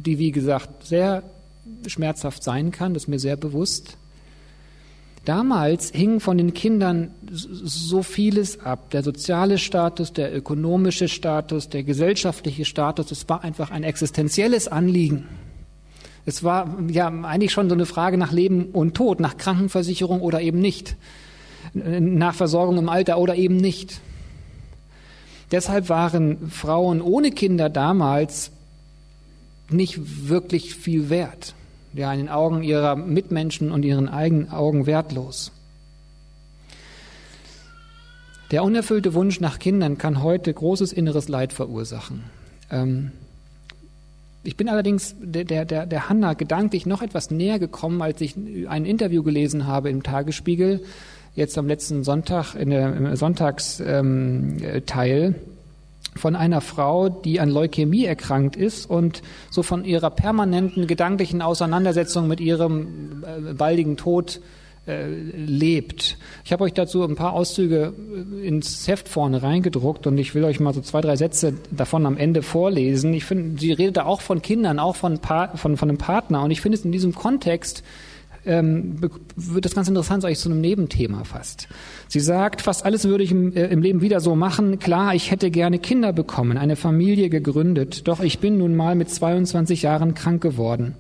die, 0.02 0.20
wie 0.20 0.32
gesagt, 0.32 0.86
sehr 0.86 1.24
schmerzhaft 1.88 2.44
sein 2.44 2.72
kann, 2.72 2.94
das 2.94 3.04
ist 3.04 3.08
mir 3.08 3.20
sehr 3.20 3.38
bewusst. 3.38 3.98
Damals 5.26 5.92
hing 5.92 6.20
von 6.20 6.38
den 6.38 6.54
Kindern 6.56 7.12
so 7.32 8.02
vieles 8.02 8.60
ab. 8.62 8.90
Der 8.90 9.04
soziale 9.04 9.60
Status, 9.60 10.14
der 10.14 10.36
ökonomische 10.36 11.08
Status, 11.08 11.70
der 11.70 11.84
gesellschaftliche 11.84 12.66
Status. 12.66 13.12
Es 13.12 13.30
war 13.30 13.44
einfach 13.44 13.70
ein 13.70 13.84
existenzielles 13.84 14.68
Anliegen. 14.68 15.28
Es 16.26 16.44
war 16.44 16.76
ja 16.90 17.08
eigentlich 17.08 17.52
schon 17.52 17.70
so 17.70 17.76
eine 17.76 17.86
Frage 17.86 18.18
nach 18.18 18.32
Leben 18.32 18.66
und 18.66 18.96
Tod, 18.96 19.20
nach 19.20 19.38
Krankenversicherung 19.38 20.22
oder 20.22 20.42
eben 20.42 20.60
nicht, 20.60 20.96
nach 21.74 22.34
Versorgung 22.34 22.78
im 22.78 22.90
Alter 22.90 23.20
oder 23.20 23.36
eben 23.36 23.58
nicht. 23.58 24.02
Deshalb 25.52 25.90
waren 25.90 26.50
Frauen 26.50 27.02
ohne 27.02 27.32
Kinder 27.32 27.70
damals 27.70 28.52
nicht 29.74 30.28
wirklich 30.28 30.76
viel 30.76 31.10
wert. 31.10 31.56
Ja, 31.94 32.12
in 32.14 32.20
den 32.20 32.30
Augen 32.30 32.64
ihrer 32.64 32.96
Mitmenschen 32.96 33.72
und 33.72 33.84
ihren 33.84 34.08
eigenen 34.08 34.50
Augen 34.50 34.86
wertlos. 34.86 35.52
Der 38.52 38.64
unerfüllte 38.64 39.14
Wunsch 39.14 39.40
nach 39.40 39.60
Kindern 39.60 39.98
kann 39.98 40.24
heute 40.24 40.54
großes 40.54 40.94
inneres 40.94 41.28
Leid 41.28 41.54
verursachen. 41.54 42.24
Ähm, 42.70 43.12
ich 44.44 44.58
bin 44.58 44.70
allerdings 44.70 45.16
der, 45.20 45.46
der, 45.46 45.86
der 45.86 46.10
Hanna 46.10 46.34
gedanklich 46.34 46.86
noch 46.86 47.02
etwas 47.02 47.30
näher 47.30 47.60
gekommen, 47.60 48.02
als 48.02 48.20
ich 48.22 48.36
ein 48.68 48.86
Interview 48.86 49.22
gelesen 49.22 49.68
habe 49.68 49.90
im 49.90 50.02
Tagesspiegel, 50.02 50.82
jetzt 51.36 51.58
am 51.58 51.68
letzten 51.68 52.04
Sonntag, 52.04 52.56
der, 52.56 52.96
im 52.96 53.16
Sonntagsteil, 53.16 53.96
ähm, 53.96 55.36
von 56.16 56.36
einer 56.36 56.62
Frau, 56.62 57.10
die 57.10 57.40
an 57.40 57.50
Leukämie 57.50 58.06
erkrankt 58.06 58.56
ist 58.56 58.90
und 58.90 59.22
so 59.50 59.64
von 59.64 59.86
ihrer 59.86 60.10
permanenten 60.10 60.88
gedanklichen 60.88 61.42
Auseinandersetzung 61.42 62.28
mit 62.28 62.40
ihrem 62.40 63.24
äh, 63.24 63.54
baldigen 63.54 63.98
Tod 63.98 64.42
äh, 64.88 65.08
lebt. 65.08 66.18
Ich 66.44 66.52
habe 66.52 66.64
euch 66.64 66.74
dazu 66.74 67.04
ein 67.04 67.16
paar 67.16 67.34
Auszüge 67.34 67.94
äh, 68.42 68.48
ins 68.48 68.88
Heft 68.88 69.08
vorne 69.08 69.42
reingedruckt 69.42 70.08
und 70.08 70.18
ich 70.18 70.36
will 70.36 70.44
euch 70.44 70.60
mal 70.60 70.74
so 70.74 70.82
zwei, 70.82 71.02
drei 71.02 71.16
Sätze 71.16 71.54
davon 71.70 72.06
am 72.06 72.18
Ende 72.18 72.42
vorlesen. 72.42 73.14
Ich 73.14 73.24
finde, 73.24 73.60
sie 73.60 73.72
redet 73.72 73.98
da 73.98 74.06
auch 74.06 74.22
von 74.22 74.42
Kindern, 74.42 74.80
auch 74.80 74.96
von, 74.96 75.20
pa 75.20 75.56
von, 75.56 75.78
von 75.78 75.90
einem 75.90 75.98
Partner 75.98 76.44
und 76.44 76.52
ich 76.52 76.62
finde 76.62 76.78
es 76.78 76.84
in 76.84 76.92
diesem 76.92 77.14
Kontext 77.14 77.84
ähm, 78.46 79.00
wird 79.36 79.66
das 79.66 79.76
ganz 79.76 79.88
interessant, 79.88 80.26
eigentlich 80.26 80.40
zu 80.40 80.50
einem 80.50 80.62
Nebenthema 80.62 81.24
fast. 81.24 81.68
Sie 82.08 82.20
sagt, 82.20 82.62
fast 82.62 82.86
alles 82.86 83.06
würde 83.06 83.24
ich 83.24 83.32
im, 83.32 83.56
äh, 83.56 83.68
im 83.68 83.82
Leben 83.82 84.02
wieder 84.02 84.20
so 84.20 84.36
machen. 84.36 84.80
Klar, 84.80 85.14
ich 85.14 85.32
hätte 85.32 85.52
gerne 85.52 85.80
Kinder 85.80 86.14
bekommen, 86.14 86.58
eine 86.58 86.76
Familie 86.76 87.30
gegründet, 87.30 88.08
doch 88.08 88.20
ich 88.22 88.40
bin 88.40 88.58
nun 88.58 88.76
mal 88.76 88.96
mit 88.96 89.10
22 89.10 89.84
Jahren 89.84 90.14
krank 90.14 90.42
geworden. 90.42 90.96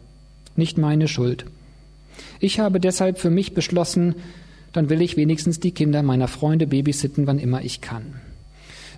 Nicht 0.55 0.77
meine 0.77 1.07
Schuld. 1.07 1.45
Ich 2.39 2.59
habe 2.59 2.79
deshalb 2.79 3.19
für 3.19 3.29
mich 3.29 3.53
beschlossen, 3.53 4.15
dann 4.73 4.89
will 4.89 5.01
ich 5.01 5.17
wenigstens 5.17 5.59
die 5.59 5.71
Kinder 5.71 6.03
meiner 6.03 6.27
Freunde 6.27 6.67
babysitten, 6.67 7.27
wann 7.27 7.39
immer 7.39 7.63
ich 7.63 7.81
kann. 7.81 8.15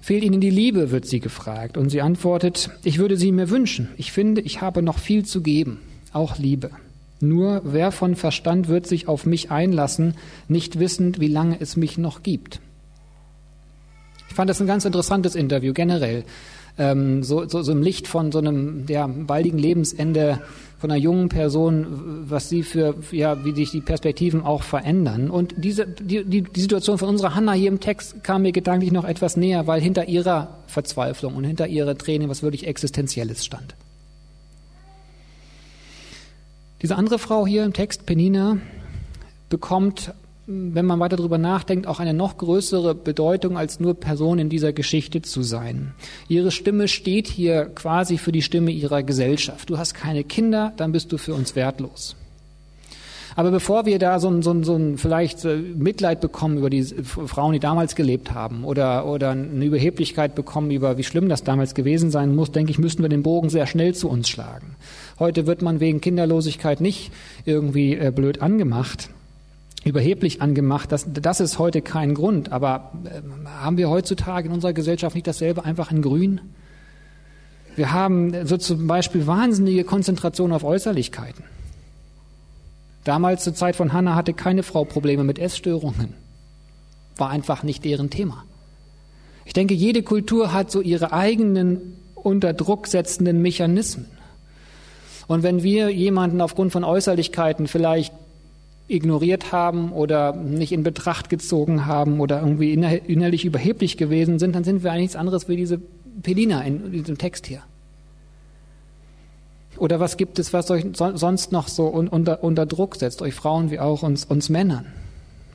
Fehlt 0.02 0.24
Ihnen 0.24 0.42
die 0.42 0.50
Liebe, 0.50 0.92
wird 0.92 1.06
sie 1.06 1.22
gefragt. 1.22 1.78
Und 1.78 1.90
sie 1.90 2.02
antwortet, 2.02 2.72
ich 2.84 3.00
würde 3.00 3.16
sie 3.16 3.32
mir 3.32 3.50
wünschen. 3.50 3.88
Ich 3.96 4.12
finde, 4.12 4.42
ich 4.42 4.60
habe 4.60 4.82
noch 4.82 4.98
viel 4.98 5.24
zu 5.24 5.42
geben, 5.42 5.80
auch 6.12 6.38
Liebe. 6.38 6.72
Nur 7.20 7.62
wer 7.64 7.92
von 7.92 8.16
Verstand 8.16 8.68
wird 8.68 8.86
sich 8.88 9.08
auf 9.08 9.26
mich 9.26 9.52
einlassen, 9.52 10.16
nicht 10.48 10.80
wissend, 10.80 11.20
wie 11.20 11.28
lange 11.28 11.60
es 11.60 11.78
mich 11.78 11.98
noch 11.98 12.24
gibt. 12.24 12.60
Ich 14.30 14.36
fand 14.36 14.50
das 14.50 14.60
ein 14.60 14.68
ganz 14.68 14.84
interessantes 14.84 15.36
Interview 15.36 15.74
generell 15.74 16.26
ähm, 16.78 17.24
so, 17.24 17.48
so, 17.48 17.62
so 17.62 17.72
im 17.72 17.82
Licht 17.82 18.08
von 18.08 18.32
so 18.32 18.40
einem 18.40 18.86
ja, 18.88 19.08
baldigen 19.08 19.60
Lebensende 19.60 20.42
von 20.80 20.92
einer 20.92 21.00
jungen 21.00 21.30
Person, 21.30 22.26
was 22.28 22.50
sie 22.50 22.64
für, 22.64 22.96
ja, 23.12 23.46
wie 23.46 23.54
sich 23.54 23.72
die 23.72 23.82
Perspektiven 23.82 24.44
auch 24.44 24.64
verändern. 24.64 25.30
Und 25.30 25.54
diese, 25.58 25.88
die, 25.88 26.24
die, 26.26 26.60
Situation 26.60 26.98
von 26.98 27.10
unserer 27.10 27.36
Hanna 27.36 27.54
hier 27.54 27.70
im 27.70 27.80
Text 27.80 28.24
kam 28.24 28.42
mir 28.42 28.52
gedanklich 28.52 28.92
noch 28.92 29.06
etwas 29.06 29.38
näher, 29.38 29.66
weil 29.68 29.80
hinter 29.80 30.10
ihrer 30.10 30.58
Verzweiflung 30.68 31.36
und 31.36 31.46
hinter 31.46 31.68
ihrer 31.68 31.98
Tränen 31.98 32.28
was 32.28 32.44
wirklich 32.44 32.68
Existenzielles 32.68 33.46
stand. 33.46 33.76
Diese 36.84 36.98
andere 36.98 37.18
Frau 37.18 37.48
hier 37.48 37.64
im 37.64 37.72
Text, 37.74 38.06
Penina, 38.06 38.58
bekommt 39.50 40.14
wenn 40.46 40.86
man 40.86 41.00
weiter 41.00 41.16
darüber 41.16 41.38
nachdenkt, 41.38 41.88
auch 41.88 42.02
eine 42.02 42.14
noch 42.14 42.38
größere 42.38 42.96
Bedeutung 42.96 43.58
als 43.58 43.80
nur 43.80 43.94
Person 43.94 44.40
in 44.40 44.50
dieser 44.50 44.74
Geschichte 44.74 45.22
zu 45.22 45.42
sein. 45.42 45.94
Ihre 46.28 46.52
Stimme 46.52 46.90
steht 46.90 47.30
hier 47.30 47.66
quasi 47.74 48.18
für 48.18 48.34
die 48.34 48.42
Stimme 48.42 48.72
ihrer 48.72 49.04
Gesellschaft. 49.04 49.70
Du 49.70 49.78
hast 49.78 49.94
keine 49.94 50.26
Kinder, 50.26 50.74
dann 50.76 50.92
bist 50.92 51.14
du 51.14 51.18
für 51.18 51.34
uns 51.34 51.56
wertlos. 51.56 52.18
Aber 53.36 53.52
bevor 53.52 53.86
wir 53.86 54.00
da 54.00 54.20
so 54.20 54.30
ein, 54.30 54.42
so 54.42 54.52
ein, 54.52 54.64
so 54.64 54.76
ein 54.76 54.98
vielleicht 54.98 55.44
äh, 55.46 55.58
Mitleid 55.58 56.22
bekommen 56.22 56.58
über 56.58 56.70
die 56.70 56.84
Frauen, 56.84 57.54
die 57.54 57.60
damals 57.60 57.96
gelebt 57.96 58.34
haben, 58.34 58.64
oder, 58.64 59.06
oder 59.06 59.32
eine 59.32 59.66
Überheblichkeit 59.66 60.36
bekommen 60.36 60.72
über, 60.72 60.98
wie 60.98 61.04
schlimm 61.04 61.30
das 61.30 61.44
damals 61.44 61.74
gewesen 61.74 62.12
sein 62.12 62.36
muss, 62.36 62.52
denke 62.52 62.72
ich, 62.72 62.80
müssten 62.80 63.02
wir 63.02 63.10
den 63.10 63.24
Bogen 63.24 63.50
sehr 63.50 63.68
schnell 63.68 63.96
zu 63.96 64.10
uns 64.10 64.30
schlagen. 64.30 64.76
Heute 65.20 65.48
wird 65.48 65.62
man 65.62 65.80
wegen 65.80 66.02
Kinderlosigkeit 66.02 66.82
nicht 66.82 67.12
irgendwie 67.46 67.96
äh, 67.96 68.12
blöd 68.12 68.42
angemacht 68.42 69.10
überheblich 69.84 70.42
angemacht. 70.42 70.92
Das, 70.92 71.06
das 71.12 71.40
ist 71.40 71.60
heute 71.60 71.82
kein 71.82 72.14
Grund. 72.14 72.52
Aber 72.52 72.94
äh, 73.04 73.22
haben 73.50 73.78
wir 73.78 73.90
heutzutage 73.90 74.48
in 74.48 74.54
unserer 74.54 74.74
Gesellschaft 74.74 75.16
nicht 75.16 75.28
dasselbe 75.28 75.66
einfach 75.66 75.92
in 75.92 76.02
Grün? 76.02 76.42
Wir 77.76 77.92
haben 77.92 78.46
so 78.46 78.58
zum 78.58 78.88
Beispiel 78.88 79.26
wahnsinnige 79.26 79.84
Konzentration 79.84 80.52
auf 80.52 80.64
Äußerlichkeiten. 80.64 81.44
Damals 83.04 83.44
zur 83.44 83.54
Zeit 83.54 83.76
von 83.76 83.94
Hannah 83.94 84.16
hatte 84.16 84.34
keine 84.34 84.64
Frau 84.64 84.86
Probleme 84.86 85.24
mit 85.24 85.40
Essstörungen. 85.40 86.14
War 87.18 87.30
einfach 87.30 87.64
nicht 87.64 87.84
deren 87.84 88.10
Thema. 88.10 88.46
Ich 89.46 89.54
denke, 89.54 89.74
jede 89.74 90.04
Kultur 90.04 90.54
hat 90.54 90.72
so 90.72 90.82
ihre 90.82 91.12
eigenen 91.12 91.98
unter 92.16 92.54
Druck 92.54 92.88
setzenden 92.88 93.42
Mechanismen. 93.42 94.06
Und 95.28 95.44
wenn 95.44 95.64
wir 95.64 95.90
jemanden 95.90 96.42
aufgrund 96.42 96.72
von 96.72 96.84
Äußerlichkeiten 96.84 97.68
vielleicht 97.68 98.14
ignoriert 98.88 99.52
haben 99.52 99.92
oder 99.92 100.34
nicht 100.34 100.72
in 100.72 100.84
Betracht 100.84 101.30
gezogen 101.30 101.86
haben 101.86 102.20
oder 102.20 102.42
irgendwie 102.42 102.74
innerlich 102.74 103.46
überheblich 103.46 103.98
gewesen 103.98 104.40
sind, 104.40 104.56
dann 104.56 104.64
sind 104.64 104.84
wir 104.84 104.92
eigentlich 104.92 105.04
nichts 105.04 105.16
anderes 105.16 105.48
wie 105.48 105.56
diese 105.56 105.80
Pelina 106.22 106.62
in 106.62 106.92
diesem 106.92 107.18
Text 107.18 107.48
hier. 107.48 107.64
Oder 109.78 110.00
was 110.00 110.18
gibt 110.18 110.40
es, 110.40 110.54
was 110.54 110.70
euch 110.72 110.86
sonst 110.94 111.52
noch 111.52 111.68
so 111.68 111.88
unter, 111.88 112.44
unter 112.44 112.66
Druck 112.66 112.96
setzt, 112.96 113.22
euch 113.22 113.34
Frauen 113.34 113.72
wie 113.72 113.80
auch 113.80 114.04
uns, 114.04 114.26
uns 114.26 114.50
Männern? 114.50 114.86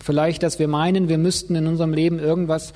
Vielleicht, 0.01 0.43
dass 0.43 0.59
wir 0.59 0.69
meinen, 0.69 1.09
wir 1.09 1.19
müssten 1.19 1.55
in 1.55 1.67
unserem 1.67 1.93
Leben 1.93 2.19
irgendwas 2.19 2.73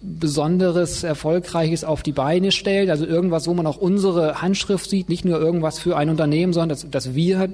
Besonderes, 0.00 1.02
Erfolgreiches 1.02 1.82
auf 1.82 2.04
die 2.04 2.12
Beine 2.12 2.52
stellen, 2.52 2.88
also 2.88 3.04
irgendwas, 3.04 3.48
wo 3.48 3.54
man 3.54 3.66
auch 3.66 3.78
unsere 3.78 4.40
Handschrift 4.40 4.88
sieht, 4.88 5.08
nicht 5.08 5.24
nur 5.24 5.40
irgendwas 5.40 5.80
für 5.80 5.96
ein 5.96 6.08
Unternehmen, 6.08 6.52
sondern 6.52 6.68
dass, 6.68 6.88
dass 6.88 7.14
wir 7.14 7.48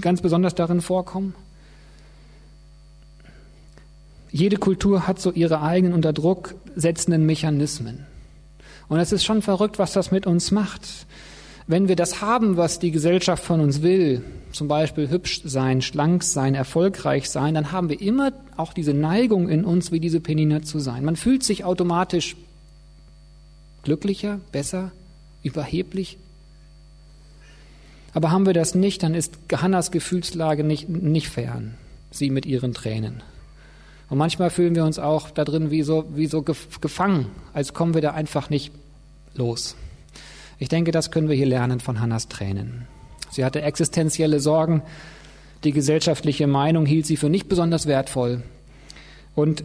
ganz 0.00 0.20
besonders 0.20 0.54
darin 0.54 0.80
vorkommen. 0.80 1.34
Jede 4.30 4.58
Kultur 4.58 5.08
hat 5.08 5.20
so 5.20 5.32
ihre 5.32 5.62
eigenen 5.62 5.92
unter 5.92 6.12
Druck 6.12 6.54
setzenden 6.76 7.26
Mechanismen. 7.26 8.06
Und 8.88 9.00
es 9.00 9.10
ist 9.10 9.24
schon 9.24 9.42
verrückt, 9.42 9.78
was 9.78 9.92
das 9.92 10.12
mit 10.12 10.26
uns 10.26 10.50
macht. 10.50 10.82
Wenn 11.68 11.86
wir 11.86 11.96
das 11.96 12.22
haben, 12.22 12.56
was 12.56 12.78
die 12.78 12.90
Gesellschaft 12.90 13.44
von 13.44 13.60
uns 13.60 13.82
will, 13.82 14.22
zum 14.52 14.68
Beispiel 14.68 15.10
hübsch 15.10 15.42
sein, 15.44 15.82
schlank 15.82 16.24
sein, 16.24 16.54
erfolgreich 16.54 17.28
sein, 17.28 17.52
dann 17.52 17.72
haben 17.72 17.90
wir 17.90 18.00
immer 18.00 18.32
auch 18.56 18.72
diese 18.72 18.94
Neigung 18.94 19.50
in 19.50 19.66
uns, 19.66 19.92
wie 19.92 20.00
diese 20.00 20.20
Penina 20.20 20.62
zu 20.62 20.78
sein. 20.78 21.04
Man 21.04 21.16
fühlt 21.16 21.44
sich 21.44 21.64
automatisch 21.64 22.36
glücklicher, 23.82 24.40
besser, 24.50 24.92
überheblich. 25.42 26.16
Aber 28.14 28.30
haben 28.30 28.46
wir 28.46 28.54
das 28.54 28.74
nicht, 28.74 29.02
dann 29.02 29.14
ist 29.14 29.34
Hannas 29.52 29.90
Gefühlslage 29.90 30.64
nicht, 30.64 30.88
nicht 30.88 31.28
fern, 31.28 31.74
sie 32.10 32.30
mit 32.30 32.46
ihren 32.46 32.72
Tränen. 32.72 33.22
Und 34.08 34.16
manchmal 34.16 34.48
fühlen 34.48 34.74
wir 34.74 34.86
uns 34.86 34.98
auch 34.98 35.28
da 35.30 35.44
drin 35.44 35.70
wie 35.70 35.82
so, 35.82 36.06
wie 36.14 36.28
so 36.28 36.42
gefangen, 36.42 37.26
als 37.52 37.74
kommen 37.74 37.92
wir 37.92 38.00
da 38.00 38.12
einfach 38.12 38.48
nicht 38.48 38.72
los. 39.34 39.76
Ich 40.58 40.68
denke, 40.68 40.90
das 40.90 41.10
können 41.10 41.28
wir 41.28 41.36
hier 41.36 41.46
lernen 41.46 41.80
von 41.80 42.00
Hannas 42.00 42.28
Tränen. 42.28 42.86
Sie 43.30 43.44
hatte 43.44 43.62
existenzielle 43.62 44.40
Sorgen. 44.40 44.82
Die 45.64 45.72
gesellschaftliche 45.72 46.46
Meinung 46.46 46.86
hielt 46.86 47.06
sie 47.06 47.16
für 47.16 47.28
nicht 47.28 47.48
besonders 47.48 47.86
wertvoll. 47.86 48.42
Und 49.34 49.62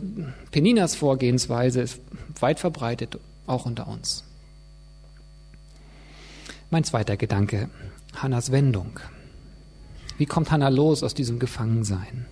Peninas 0.52 0.96
Vorgehensweise 0.96 1.82
ist 1.82 2.00
weit 2.40 2.60
verbreitet, 2.60 3.18
auch 3.48 3.66
unter 3.66 3.88
uns. 3.88 4.24
Mein 6.70 6.84
zweiter 6.84 7.18
Gedanke, 7.18 7.70
Hannas 8.16 8.52
Wendung. 8.52 9.00
Wie 10.18 10.26
kommt 10.26 10.52
Hannah 10.52 10.70
los 10.70 11.04
aus 11.04 11.14
diesem 11.14 11.40
Gefangensein? 11.40 12.26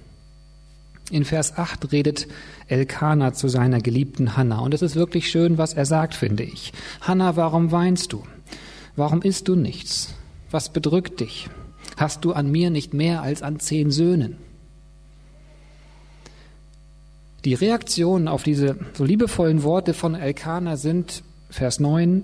In 1.11 1.25
Vers 1.25 1.57
8 1.57 1.91
redet 1.91 2.27
Elkanah 2.67 3.33
zu 3.33 3.49
seiner 3.49 3.81
geliebten 3.81 4.37
Hanna. 4.37 4.59
Und 4.59 4.73
es 4.73 4.81
ist 4.81 4.95
wirklich 4.95 5.29
schön, 5.29 5.57
was 5.57 5.73
er 5.73 5.85
sagt, 5.85 6.15
finde 6.15 6.43
ich. 6.43 6.71
Hanna, 7.01 7.35
warum 7.35 7.71
weinst 7.71 8.13
du? 8.13 8.23
Warum 8.95 9.21
isst 9.21 9.49
du 9.49 9.55
nichts? 9.55 10.13
Was 10.51 10.69
bedrückt 10.69 11.19
dich? 11.19 11.49
Hast 11.97 12.23
du 12.23 12.31
an 12.31 12.49
mir 12.49 12.69
nicht 12.69 12.93
mehr 12.93 13.21
als 13.21 13.43
an 13.43 13.59
zehn 13.59 13.91
Söhnen? 13.91 14.37
Die 17.43 17.55
Reaktionen 17.55 18.29
auf 18.29 18.43
diese 18.43 18.77
so 18.93 19.03
liebevollen 19.03 19.63
Worte 19.63 19.93
von 19.93 20.15
Elkanah 20.15 20.77
sind, 20.77 21.23
Vers 21.49 21.81
9, 21.81 22.23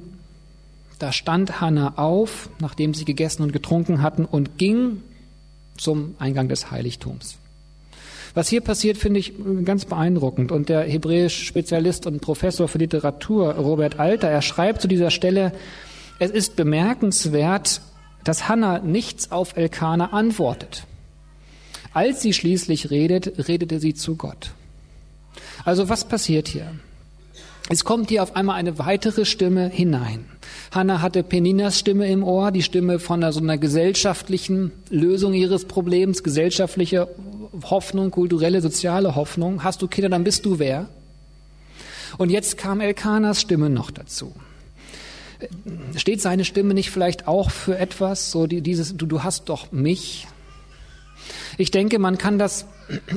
da 1.00 1.12
stand 1.12 1.60
Hannah 1.60 1.98
auf, 1.98 2.50
nachdem 2.60 2.94
sie 2.94 3.04
gegessen 3.04 3.44
und 3.44 3.52
getrunken 3.52 4.02
hatten, 4.02 4.24
und 4.24 4.58
ging 4.58 5.04
zum 5.76 6.16
Eingang 6.20 6.48
des 6.48 6.72
Heiligtums. 6.72 7.38
Was 8.38 8.50
hier 8.50 8.62
passiert, 8.62 9.00
finde 9.00 9.20
ich 9.20 9.34
ganz 9.66 9.86
beeindruckend. 9.86 10.52
Und 10.52 10.70
der 10.70 10.84
hebräische 10.84 11.44
Spezialist 11.44 12.06
und 12.06 12.22
Professor 12.22 12.68
für 12.68 12.78
Literatur, 12.78 13.56
Robert 13.56 14.00
Alter, 14.00 14.28
er 14.28 14.44
schreibt 14.44 14.80
zu 14.80 14.88
dieser 14.88 15.10
Stelle, 15.10 15.54
es 16.20 16.30
ist 16.30 16.56
bemerkenswert, 16.56 17.82
dass 18.24 18.48
Hannah 18.48 18.78
nichts 18.78 19.32
auf 19.32 19.58
Elkanah 19.58 20.14
antwortet. 20.14 20.86
Als 21.96 22.22
sie 22.22 22.32
schließlich 22.32 22.92
redet, 22.92 23.48
redete 23.48 23.80
sie 23.80 23.96
zu 23.96 24.16
Gott. 24.18 24.52
Also 25.66 25.90
was 25.90 26.08
passiert 26.08 26.48
hier? 26.48 26.74
Es 27.70 27.84
kommt 27.84 28.10
hier 28.10 28.24
auf 28.24 28.36
einmal 28.36 28.56
eine 28.56 28.80
weitere 28.80 29.26
Stimme 29.26 29.68
hinein. 29.68 30.26
Hannah 30.72 31.02
hatte 31.02 31.24
Peninas 31.24 31.78
Stimme 31.78 32.10
im 32.10 32.24
Ohr, 32.24 32.52
die 32.52 32.64
Stimme 32.64 33.00
von 33.00 33.22
einer, 33.22 33.34
so 33.34 33.42
einer 33.42 33.58
gesellschaftlichen 33.58 34.72
Lösung 34.90 35.34
ihres 35.34 35.66
Problems, 35.66 36.24
gesellschaftliche 36.24 37.10
Hoffnung, 37.64 38.12
kulturelle, 38.12 38.62
soziale 38.62 39.16
Hoffnung. 39.16 39.64
Hast 39.64 39.82
du 39.82 39.88
Kinder, 39.88 40.10
dann 40.10 40.24
bist 40.24 40.46
du 40.46 40.60
wer? 40.60 40.88
Und 42.18 42.30
jetzt 42.30 42.58
kam 42.58 42.80
Elkanas 42.80 43.42
Stimme 43.42 43.70
noch 43.70 43.92
dazu. 43.92 44.34
Steht 45.96 46.22
seine 46.22 46.46
Stimme 46.46 46.74
nicht 46.74 46.90
vielleicht 46.90 47.28
auch 47.28 47.52
für 47.52 47.78
etwas, 47.78 48.32
so 48.32 48.48
dieses, 48.48 48.96
du, 48.96 49.06
du 49.06 49.24
hast 49.24 49.50
doch 49.50 49.72
mich? 49.72 50.28
Ich 51.58 51.70
denke, 51.72 52.00
man 52.00 52.18
kann 52.18 52.40
das 52.40 52.66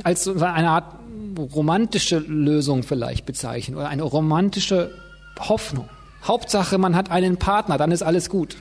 als 0.03 0.29
eine 0.29 0.71
Art 0.71 1.00
romantische 1.39 2.19
Lösung 2.19 2.83
vielleicht 2.83 3.27
bezeichnen 3.27 3.77
oder 3.77 3.89
eine 3.89 4.03
romantische 4.03 4.91
Hoffnung. 5.39 5.89
Hauptsache, 6.25 6.79
man 6.79 6.95
hat 6.97 7.11
einen 7.11 7.39
Partner, 7.39 7.79
dann 7.79 7.93
ist 7.93 8.03
alles 8.03 8.29
gut. 8.29 8.57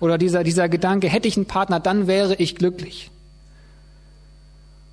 Oder 0.00 0.18
dieser, 0.18 0.44
dieser 0.44 0.68
Gedanke, 0.68 1.08
hätte 1.08 1.26
ich 1.26 1.36
einen 1.36 1.46
Partner, 1.46 1.80
dann 1.80 2.06
wäre 2.06 2.34
ich 2.36 2.54
glücklich. 2.54 3.10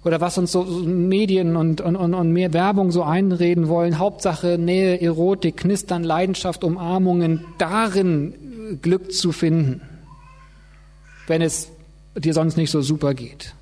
Oder 0.04 0.22
was 0.22 0.38
uns 0.38 0.52
so 0.52 0.64
Medien 0.64 1.56
und, 1.56 1.82
und, 1.82 1.96
und 1.96 2.32
mehr 2.32 2.54
Werbung 2.54 2.92
so 2.92 3.04
einreden 3.04 3.68
wollen, 3.68 3.98
Hauptsache 3.98 4.58
Nähe, 4.60 5.02
Erotik, 5.02 5.58
Knistern, 5.58 6.04
Leidenschaft, 6.04 6.64
Umarmungen, 6.64 7.44
darin 7.58 8.80
Glück 8.82 9.12
zu 9.12 9.32
finden, 9.32 9.82
wenn 11.28 11.42
es 11.42 11.70
dir 12.16 12.34
sonst 12.34 12.56
nicht 12.56 12.72
so 12.72 12.82
super 12.82 13.16
geht. 13.16 13.56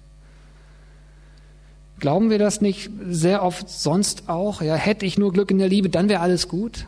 Glauben 2.03 2.29
wir 2.29 2.38
das 2.38 2.60
nicht 2.60 2.89
sehr 3.07 3.43
oft 3.43 3.69
sonst 3.69 4.27
auch? 4.27 4.62
Ja, 4.62 4.75
hätte 4.75 5.05
ich 5.05 5.17
nur 5.17 5.31
Glück 5.31 5.51
in 5.51 5.57
der 5.57 5.69
Liebe, 5.69 5.88
dann 5.88 6.10
wäre 6.10 6.19
alles 6.19 6.50
gut. 6.50 6.86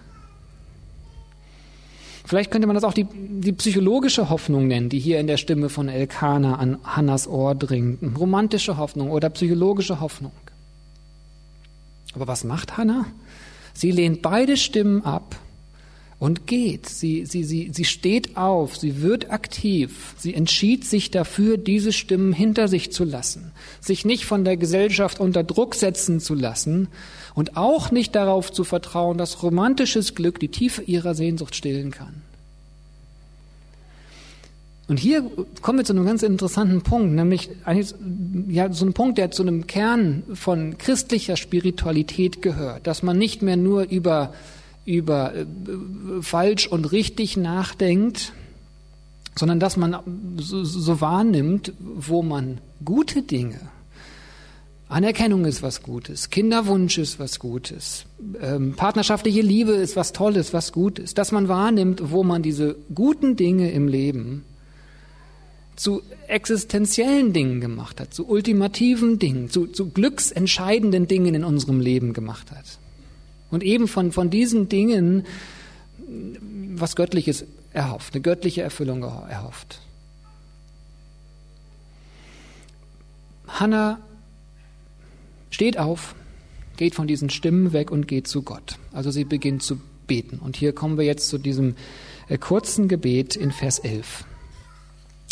Vielleicht 2.25 2.51
könnte 2.51 2.67
man 2.67 2.73
das 2.73 2.83
auch 2.83 2.91
die, 2.91 3.05
die 3.05 3.53
psychologische 3.53 4.29
Hoffnung 4.29 4.67
nennen, 4.67 4.89
die 4.89 4.99
hier 4.99 5.21
in 5.21 5.27
der 5.27 5.37
Stimme 5.37 5.69
von 5.69 5.87
Elkana 5.87 6.55
an 6.55 6.79
Hannas 6.83 7.29
Ohr 7.29 7.55
dringt. 7.55 8.01
Romantische 8.19 8.75
Hoffnung 8.75 9.09
oder 9.09 9.29
psychologische 9.29 10.01
Hoffnung. 10.01 10.33
Aber 12.13 12.27
was 12.27 12.43
macht 12.43 12.75
Hannah? 12.75 13.05
Sie 13.73 13.91
lehnt 13.91 14.21
beide 14.21 14.57
Stimmen 14.57 15.05
ab 15.05 15.37
und 16.19 16.47
geht. 16.47 16.87
Sie, 16.87 17.25
sie, 17.25 17.43
sie, 17.43 17.71
sie 17.73 17.85
steht 17.85 18.37
auf, 18.37 18.77
sie 18.77 19.01
wird 19.01 19.31
aktiv. 19.31 20.15
Sie 20.17 20.33
entschied 20.33 20.85
sich 20.85 21.11
dafür, 21.11 21.57
diese 21.57 21.91
Stimmen 21.91 22.33
hinter 22.33 22.67
sich 22.67 22.91
zu 22.91 23.03
lassen, 23.03 23.51
sich 23.81 24.05
nicht 24.05 24.25
von 24.25 24.45
der 24.45 24.57
Gesellschaft 24.57 25.19
unter 25.19 25.43
Druck 25.43 25.75
setzen 25.75 26.19
zu 26.19 26.33
lassen 26.33 26.87
und 27.33 27.57
auch 27.57 27.91
nicht 27.91 28.15
darauf 28.15 28.51
zu 28.51 28.63
vertrauen, 28.63 29.17
dass 29.17 29.43
romantisches 29.43 30.15
Glück 30.15 30.39
die 30.39 30.49
Tiefe 30.49 30.83
ihrer 30.83 31.15
Sehnsucht 31.15 31.55
stillen 31.55 31.91
kann. 31.91 32.21
Und 34.87 34.99
hier 34.99 35.23
kommen 35.61 35.79
wir 35.79 35.85
zu 35.85 35.93
einem 35.93 36.05
ganz 36.05 36.21
interessanten 36.21 36.83
Punkt, 36.83 37.15
nämlich 37.15 37.49
ja, 38.47 38.71
so 38.71 38.85
ein 38.85 38.93
Punkt, 38.93 39.17
der 39.17 39.31
zu 39.31 39.41
einem 39.41 39.65
Kern 39.65 40.21
von 40.35 40.77
christlicher 40.77 41.37
Spiritualität 41.37 42.43
gehört, 42.43 42.85
dass 42.85 43.01
man 43.01 43.17
nicht 43.17 43.41
mehr 43.41 43.57
nur 43.57 43.89
über 43.89 44.31
über 44.85 45.35
äh, 45.35 45.45
falsch 46.21 46.67
und 46.67 46.91
richtig 46.91 47.37
nachdenkt, 47.37 48.33
sondern 49.35 49.59
dass 49.59 49.75
man 49.75 49.97
so, 50.37 51.01
wahrnimmt, 51.01 51.73
wo 51.79 52.21
man 52.21 52.59
gute 52.83 53.21
Dinge, 53.21 53.59
Anerkennung 54.87 55.45
ist 55.45 55.63
was 55.63 55.81
Gutes, 55.81 56.29
Kinderwunsch 56.29 56.97
ist 56.99 57.19
was 57.19 57.39
Gutes, 57.39 58.05
ähm, 58.39 58.75
partnerschaftliche 58.75 59.41
Liebe 59.41 59.71
ist 59.71 59.95
was 59.95 60.13
Tolles, 60.13 60.53
was 60.53 60.71
Gutes, 60.71 61.15
dass 61.15 61.31
man 61.31 61.47
wahrnimmt, 61.47 62.11
wo 62.11 62.23
man 62.23 62.43
diese 62.43 62.75
guten 62.93 63.35
Dinge 63.35 63.71
im 63.71 63.87
Leben 63.87 64.45
zu 65.75 66.01
existenziellen 66.27 67.33
Dingen 67.33 67.59
gemacht 67.59 67.99
hat, 67.99 68.13
zu 68.13 68.27
ultimativen 68.29 69.19
Dingen, 69.19 69.49
zu, 69.49 69.67
zu 69.67 69.89
glücksentscheidenden 69.89 71.07
Dingen 71.07 71.35
in 71.35 71.43
unserem 71.43 71.79
Leben 71.79 72.13
gemacht 72.13 72.51
hat. 72.51 72.79
Und 73.55 73.63
eben 73.63 73.87
von, 73.87 74.11
von 74.11 74.29
diesen 74.29 74.69
Dingen 74.69 75.25
was 76.75 76.95
Göttliches 76.95 77.45
erhofft, 77.73 78.13
eine 78.13 78.21
göttliche 78.21 78.61
Erfüllung 78.61 79.01
erhofft. 79.03 79.79
Hannah 83.47 83.99
steht 85.49 85.77
auf, 85.77 86.15
geht 86.77 86.95
von 86.95 87.07
diesen 87.07 87.29
Stimmen 87.29 87.73
weg 87.73 87.91
und 87.91 88.07
geht 88.07 88.27
zu 88.27 88.43
Gott. 88.43 88.77
Also 88.91 89.09
sie 89.11 89.23
beginnt 89.23 89.63
zu 89.63 89.79
beten. 90.07 90.39
Und 90.39 90.57
hier 90.57 90.73
kommen 90.73 90.97
wir 90.97 91.05
jetzt 91.05 91.29
zu 91.29 91.37
diesem 91.37 91.75
äh, 92.27 92.37
kurzen 92.37 92.87
Gebet 92.87 93.35
in 93.35 93.51
Vers 93.51 93.79
11. 93.79 94.25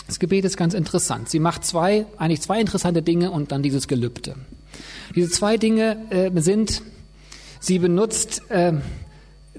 Das 0.07 0.19
Gebet 0.19 0.45
ist 0.45 0.57
ganz 0.57 0.73
interessant. 0.73 1.29
Sie 1.29 1.39
macht 1.39 1.65
zwei, 1.65 2.05
eigentlich 2.17 2.41
zwei 2.41 2.59
interessante 2.59 3.01
Dinge 3.01 3.31
und 3.31 3.51
dann 3.51 3.63
dieses 3.63 3.87
Gelübde. 3.87 4.35
Diese 5.15 5.29
zwei 5.29 5.57
Dinge 5.57 5.97
äh, 6.09 6.31
sind, 6.41 6.81
Sie 7.63 7.79
benutzt 7.79 8.41
äh, 8.49 8.73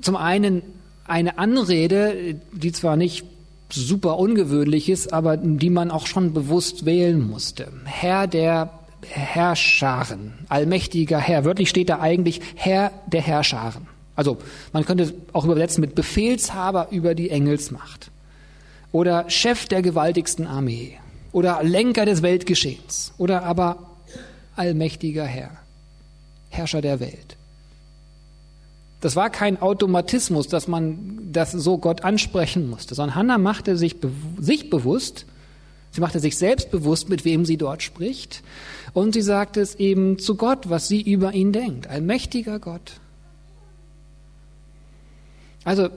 zum 0.02 0.16
einen 0.16 0.60
eine 1.06 1.38
Anrede, 1.38 2.36
die 2.52 2.70
zwar 2.70 2.96
nicht 2.96 3.24
super 3.70 4.18
ungewöhnlich 4.18 4.90
ist, 4.90 5.14
aber 5.14 5.38
die 5.38 5.70
man 5.70 5.90
auch 5.90 6.06
schon 6.06 6.34
bewusst 6.34 6.84
wählen 6.84 7.26
musste. 7.26 7.72
Herr 7.86 8.26
der 8.26 8.78
Herrscharen, 9.06 10.34
allmächtiger 10.50 11.18
Herr. 11.18 11.46
Wörtlich 11.46 11.70
steht 11.70 11.88
da 11.88 12.00
eigentlich 12.00 12.42
Herr 12.56 12.92
der 13.06 13.22
Herrscharen. 13.22 13.86
Also 14.16 14.36
man 14.74 14.84
könnte 14.84 15.14
auch 15.32 15.46
übersetzen 15.46 15.80
mit 15.80 15.94
Befehlshaber 15.94 16.88
über 16.90 17.14
die 17.14 17.30
Engelsmacht 17.30 18.10
oder 18.92 19.30
Chef 19.30 19.64
der 19.64 19.80
gewaltigsten 19.80 20.46
Armee 20.46 20.98
oder 21.32 21.62
Lenker 21.62 22.04
des 22.04 22.20
Weltgeschehens 22.20 23.14
oder 23.16 23.44
aber 23.44 23.78
allmächtiger 24.56 25.24
Herr, 25.24 25.52
Herrscher 26.50 26.82
der 26.82 27.00
Welt. 27.00 27.38
Das 29.04 29.16
war 29.16 29.28
kein 29.28 29.60
Automatismus, 29.60 30.48
dass 30.48 30.66
man 30.66 31.28
das 31.30 31.52
so 31.52 31.76
Gott 31.76 32.04
ansprechen 32.04 32.70
musste, 32.70 32.94
sondern 32.94 33.14
Hannah 33.14 33.36
machte 33.36 33.76
sich, 33.76 33.96
sich 34.40 34.70
bewusst, 34.70 35.26
sie 35.90 36.00
machte 36.00 36.20
sich 36.20 36.38
selbst 36.38 36.70
bewusst, 36.70 37.10
mit 37.10 37.26
wem 37.26 37.44
sie 37.44 37.58
dort 37.58 37.82
spricht. 37.82 38.42
Und 38.94 39.12
sie 39.12 39.20
sagte 39.20 39.60
es 39.60 39.74
eben 39.74 40.18
zu 40.18 40.36
Gott, 40.36 40.70
was 40.70 40.88
sie 40.88 41.02
über 41.02 41.34
ihn 41.34 41.52
denkt. 41.52 41.86
Ein 41.86 42.06
mächtiger 42.06 42.58
Gott. 42.58 42.92
Also, 45.64 45.90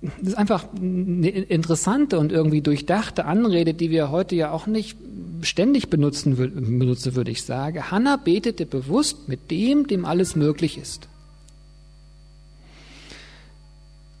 das 0.00 0.28
ist 0.28 0.38
einfach 0.38 0.66
eine 0.76 1.30
interessante 1.30 2.20
und 2.20 2.30
irgendwie 2.30 2.60
durchdachte 2.60 3.24
Anrede, 3.24 3.74
die 3.74 3.90
wir 3.90 4.12
heute 4.12 4.36
ja 4.36 4.52
auch 4.52 4.68
nicht 4.68 4.96
ständig 5.42 5.90
benutzen, 5.90 6.36
benutzen, 6.36 7.16
würde 7.16 7.32
ich 7.32 7.42
sagen. 7.42 7.90
Hannah 7.90 8.16
betete 8.16 8.64
bewusst 8.64 9.28
mit 9.28 9.50
dem, 9.50 9.88
dem 9.88 10.04
alles 10.04 10.36
möglich 10.36 10.78
ist. 10.78 11.08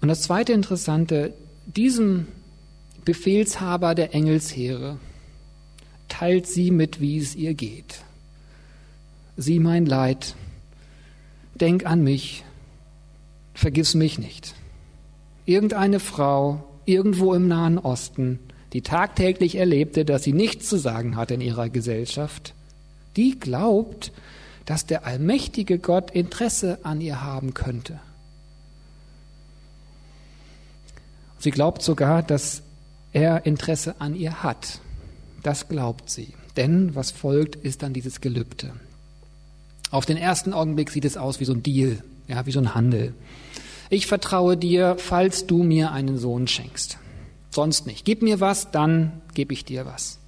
Und 0.00 0.08
das 0.08 0.22
zweite 0.22 0.52
Interessante, 0.52 1.34
diesem 1.66 2.28
Befehlshaber 3.04 3.94
der 3.94 4.14
Engelsheere 4.14 4.98
teilt 6.08 6.46
sie 6.46 6.70
mit, 6.70 7.00
wie 7.00 7.18
es 7.18 7.34
ihr 7.34 7.54
geht. 7.54 8.02
Sieh 9.36 9.60
mein 9.60 9.86
Leid, 9.86 10.34
denk 11.54 11.86
an 11.86 12.02
mich, 12.02 12.44
vergiss 13.54 13.94
mich 13.94 14.18
nicht. 14.18 14.54
Irgendeine 15.46 16.00
Frau 16.00 16.64
irgendwo 16.84 17.34
im 17.34 17.48
Nahen 17.48 17.78
Osten, 17.78 18.38
die 18.72 18.82
tagtäglich 18.82 19.56
erlebte, 19.56 20.04
dass 20.04 20.22
sie 20.22 20.32
nichts 20.32 20.68
zu 20.68 20.76
sagen 20.78 21.16
hat 21.16 21.30
in 21.30 21.40
ihrer 21.40 21.68
Gesellschaft, 21.68 22.54
die 23.16 23.38
glaubt, 23.38 24.12
dass 24.64 24.86
der 24.86 25.06
allmächtige 25.06 25.78
Gott 25.78 26.10
Interesse 26.10 26.78
an 26.82 27.00
ihr 27.00 27.22
haben 27.22 27.54
könnte. 27.54 28.00
Sie 31.38 31.50
glaubt 31.50 31.82
sogar, 31.82 32.22
dass 32.22 32.62
er 33.12 33.46
Interesse 33.46 34.00
an 34.00 34.14
ihr 34.14 34.42
hat. 34.42 34.80
Das 35.42 35.68
glaubt 35.68 36.10
sie. 36.10 36.34
Denn 36.56 36.94
was 36.94 37.10
folgt, 37.10 37.56
ist 37.56 37.82
dann 37.82 37.92
dieses 37.92 38.20
Gelübde. 38.20 38.72
Auf 39.90 40.04
den 40.04 40.16
ersten 40.16 40.52
Augenblick 40.52 40.90
sieht 40.90 41.04
es 41.04 41.16
aus 41.16 41.40
wie 41.40 41.44
so 41.44 41.52
ein 41.52 41.62
Deal, 41.62 42.02
ja, 42.26 42.44
wie 42.46 42.52
so 42.52 42.58
ein 42.58 42.74
Handel. 42.74 43.14
Ich 43.90 44.06
vertraue 44.06 44.56
dir, 44.56 44.96
falls 44.98 45.46
du 45.46 45.62
mir 45.62 45.92
einen 45.92 46.18
Sohn 46.18 46.46
schenkst. 46.46 46.98
Sonst 47.50 47.86
nicht. 47.86 48.04
Gib 48.04 48.22
mir 48.22 48.40
was, 48.40 48.70
dann 48.70 49.22
gebe 49.34 49.54
ich 49.54 49.64
dir 49.64 49.86
was. 49.86 50.18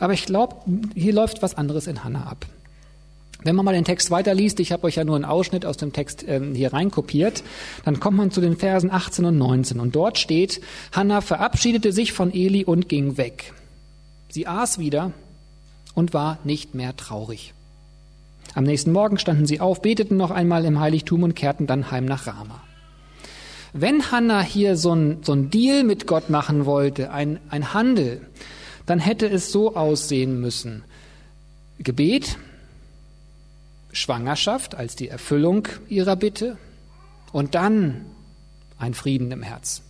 Aber 0.00 0.12
ich 0.12 0.26
glaube, 0.26 0.56
hier 0.94 1.14
läuft 1.14 1.40
was 1.40 1.54
anderes 1.54 1.86
in 1.86 2.04
Hannah 2.04 2.26
ab. 2.26 2.46
Wenn 3.44 3.54
man 3.54 3.64
mal 3.64 3.74
den 3.74 3.84
Text 3.84 4.10
weiterliest, 4.10 4.58
ich 4.58 4.72
habe 4.72 4.84
euch 4.84 4.96
ja 4.96 5.04
nur 5.04 5.14
einen 5.14 5.24
Ausschnitt 5.24 5.64
aus 5.64 5.76
dem 5.76 5.92
Text 5.92 6.24
ähm, 6.26 6.54
hier 6.54 6.72
reinkopiert, 6.72 7.44
dann 7.84 8.00
kommt 8.00 8.16
man 8.16 8.32
zu 8.32 8.40
den 8.40 8.56
Versen 8.56 8.90
18 8.90 9.24
und 9.24 9.38
19 9.38 9.78
und 9.78 9.94
dort 9.94 10.18
steht, 10.18 10.60
Hannah 10.92 11.20
verabschiedete 11.20 11.92
sich 11.92 12.12
von 12.12 12.34
Eli 12.34 12.64
und 12.64 12.88
ging 12.88 13.16
weg. 13.16 13.52
Sie 14.28 14.48
aß 14.48 14.78
wieder 14.78 15.12
und 15.94 16.14
war 16.14 16.38
nicht 16.42 16.74
mehr 16.74 16.96
traurig. 16.96 17.54
Am 18.54 18.64
nächsten 18.64 18.90
Morgen 18.90 19.18
standen 19.18 19.46
sie 19.46 19.60
auf, 19.60 19.82
beteten 19.82 20.16
noch 20.16 20.32
einmal 20.32 20.64
im 20.64 20.80
Heiligtum 20.80 21.22
und 21.22 21.36
kehrten 21.36 21.66
dann 21.66 21.92
heim 21.92 22.06
nach 22.06 22.26
Rama. 22.26 22.62
Wenn 23.72 24.10
Hannah 24.10 24.42
hier 24.42 24.76
so 24.76 24.94
ein, 24.94 25.18
so 25.22 25.32
ein 25.32 25.50
Deal 25.50 25.84
mit 25.84 26.06
Gott 26.06 26.28
machen 26.30 26.66
wollte, 26.66 27.12
ein, 27.12 27.38
ein 27.50 27.72
Handel, 27.72 28.22
dann 28.86 28.98
hätte 28.98 29.28
es 29.28 29.52
so 29.52 29.76
aussehen 29.76 30.40
müssen. 30.40 30.82
Gebet, 31.78 32.38
Schwangerschaft 33.92 34.74
als 34.74 34.96
die 34.96 35.08
Erfüllung 35.08 35.68
ihrer 35.88 36.16
Bitte 36.16 36.56
und 37.32 37.54
dann 37.54 38.04
ein 38.78 38.94
Frieden 38.94 39.30
im 39.32 39.42
Herz. 39.42 39.82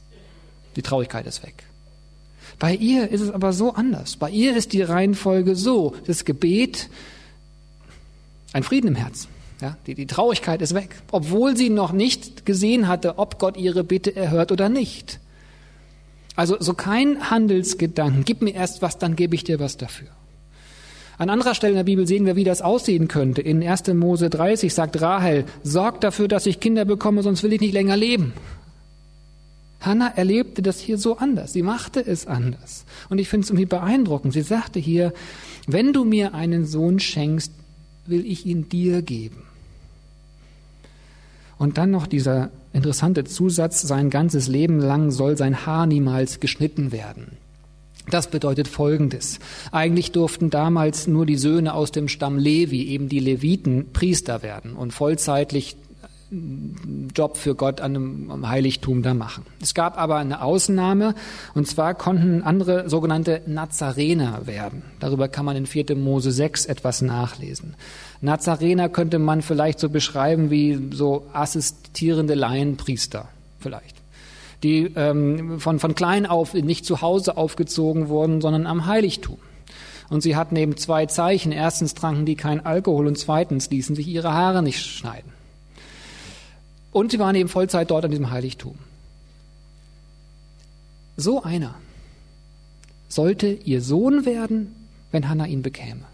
Die 0.77 0.83
Traurigkeit 0.83 1.27
ist 1.27 1.43
weg. 1.43 1.65
Bei 2.59 2.75
ihr 2.75 3.09
ist 3.09 3.21
es 3.21 3.31
aber 3.31 3.53
so 3.53 3.75
anders. 3.75 4.17
Bei 4.17 4.31
ihr 4.31 4.57
ist 4.57 4.73
die 4.73 4.83
Reihenfolge 4.83 5.55
so, 5.55 5.95
das 6.07 6.25
Gebet, 6.25 6.89
ein 8.53 8.63
Frieden 8.63 8.89
im 8.89 8.95
Herz. 8.95 9.29
Ja, 9.61 9.77
die, 9.87 9.95
die 9.95 10.07
Traurigkeit 10.07 10.63
ist 10.63 10.75
weg, 10.75 10.97
obwohl 11.11 11.57
sie 11.57 11.69
noch 11.69 11.93
nicht 11.93 12.47
gesehen 12.47 12.87
hatte, 12.87 13.19
ob 13.19 13.39
Gott 13.39 13.57
ihre 13.57 13.83
Bitte 13.83 14.15
erhört 14.15 14.53
oder 14.53 14.69
nicht. 14.69 15.19
Also 16.37 16.57
so 16.61 16.75
kein 16.75 17.31
Handelsgedanken. 17.31 18.25
Gib 18.25 18.43
mir 18.43 18.55
erst 18.55 18.83
was, 18.83 18.99
dann 18.99 19.17
gebe 19.17 19.35
ich 19.35 19.43
dir 19.43 19.59
was 19.59 19.77
dafür. 19.77 20.09
An 21.19 21.31
anderer 21.31 21.55
Stelle 21.55 21.73
in 21.73 21.77
der 21.77 21.85
Bibel 21.85 22.07
sehen 22.07 22.27
wir, 22.27 22.37
wie 22.37 22.45
das 22.45 22.63
aussehen 22.63 23.09
könnte. 23.09 23.43
In 23.43 23.67
1. 23.67 23.89
Mose 23.89 24.31
30 24.31 24.73
sagt 24.73 25.01
Rahel, 25.01 25.45
sorg 25.65 26.01
dafür, 26.01 26.29
dass 26.29 26.47
ich 26.47 26.61
Kinder 26.61 26.85
bekomme, 26.85 27.25
sonst 27.25 27.43
will 27.43 27.53
ich 27.53 27.61
nicht 27.61 27.73
länger 27.75 27.97
leben. 27.97 28.33
Hannah 29.81 30.13
erlebte 30.17 30.63
das 30.63 30.79
hier 30.79 30.97
so 30.97 31.19
anders. 31.19 31.53
Sie 31.53 31.63
machte 31.63 32.05
es 32.05 32.27
anders. 32.27 32.85
Und 33.09 33.19
ich 33.19 33.29
finde 33.29 33.45
es 33.45 33.51
irgendwie 33.51 33.67
beeindruckend. 33.67 34.33
Sie 34.33 34.43
sagte 34.43 34.79
hier, 34.79 35.13
wenn 35.67 35.93
du 35.93 36.05
mir 36.05 36.35
einen 36.35 36.67
Sohn 36.67 37.01
schenkst, 37.01 37.53
will 38.07 38.25
ich 38.25 38.47
ihn 38.47 38.69
dir 38.69 39.03
geben. 39.03 39.43
Und 41.59 41.79
dann 41.79 41.91
noch 41.91 42.07
dieser 42.07 42.51
interessante 42.73 43.25
Zusatz, 43.25 43.83
sein 43.83 44.11
ganzes 44.11 44.47
Leben 44.47 44.79
lang 44.79 45.11
soll 45.11 45.37
sein 45.37 45.67
Haar 45.67 45.87
niemals 45.87 46.39
geschnitten 46.39 46.93
werden. 46.93 47.38
Das 48.11 48.31
bedeutet 48.31 48.69
Folgendes. 48.69 49.39
Eigentlich 49.71 50.13
durften 50.13 50.51
damals 50.51 51.07
nur 51.07 51.27
die 51.27 51.37
Söhne 51.37 51.75
aus 51.75 51.93
dem 51.93 52.09
Stamm 52.09 52.39
Levi, 52.39 52.89
eben 52.89 53.09
die 53.09 53.21
Leviten, 53.21 53.93
Priester 53.93 54.43
werden 54.43 54.75
und 54.75 54.93
vollzeitlich 54.93 55.77
Job 57.15 57.39
für 57.39 57.55
Gott 57.55 57.81
an 57.81 57.97
einem 57.97 58.49
Heiligtum 58.49 59.03
da 59.03 59.15
machen. 59.15 59.47
Es 59.63 59.73
gab 59.73 59.97
aber 59.97 60.17
eine 60.17 60.43
Ausnahme, 60.43 61.15
und 61.55 61.67
zwar 61.67 61.95
konnten 61.95 62.43
andere 62.43 62.91
sogenannte 62.91 63.41
Nazarener 63.47 64.47
werden. 64.47 64.83
Darüber 65.01 65.29
kann 65.29 65.47
man 65.47 65.57
in 65.57 65.65
4. 65.65 65.97
Mose 65.97 66.31
6 66.31 66.67
etwas 66.67 67.01
nachlesen. 67.01 67.77
Nazarener 68.21 68.91
könnte 68.91 69.19
man 69.19 69.41
vielleicht 69.41 69.81
so 69.81 69.89
beschreiben 69.89 70.51
wie 70.51 70.91
so 70.93 71.27
assistierende 71.33 72.35
Laienpriester, 72.35 73.29
vielleicht 73.59 73.98
die 74.63 74.93
ähm, 74.97 75.61
von, 75.61 75.79
von 75.79 75.95
klein 75.95 76.27
auf 76.27 76.55
nicht 76.55 76.85
zu 76.85 77.01
Hause 77.01 77.37
aufgezogen 77.37 78.09
wurden, 78.09 78.41
sondern 78.41 78.67
am 78.67 78.87
Heiligtum. 78.87 79.39
Und 80.11 80.23
sie 80.23 80.37
hatten 80.37 80.57
eben 80.57 80.77
zwei 80.77 81.07
Zeichen. 81.07 81.53
Erstens 81.53 81.95
tranken 81.95 82.27
die 82.27 82.35
kein 82.35 82.65
Alkohol 82.65 83.07
und 83.07 83.19
zweitens 83.19 83.71
ließen 83.71 83.95
sich 83.95 84.09
ihre 84.09 84.33
Haare 84.33 84.63
nicht 84.63 84.81
schneiden. 84.81 85.33
Und 86.93 87.13
sie 87.13 87.19
waren 87.19 87.37
eben 87.37 87.49
Vollzeit 87.49 87.91
dort 87.91 88.05
an 88.05 88.11
diesem 88.11 88.31
Heiligtum. 88.31 88.77
So 91.17 91.43
einer 91.43 91.75
sollte 93.09 93.49
ihr 93.49 93.83
Sohn 93.83 94.25
werden, 94.25 94.75
wenn 95.11 95.29
Hannah 95.29 95.47
ihn 95.47 95.63
bekäme. 95.63 96.05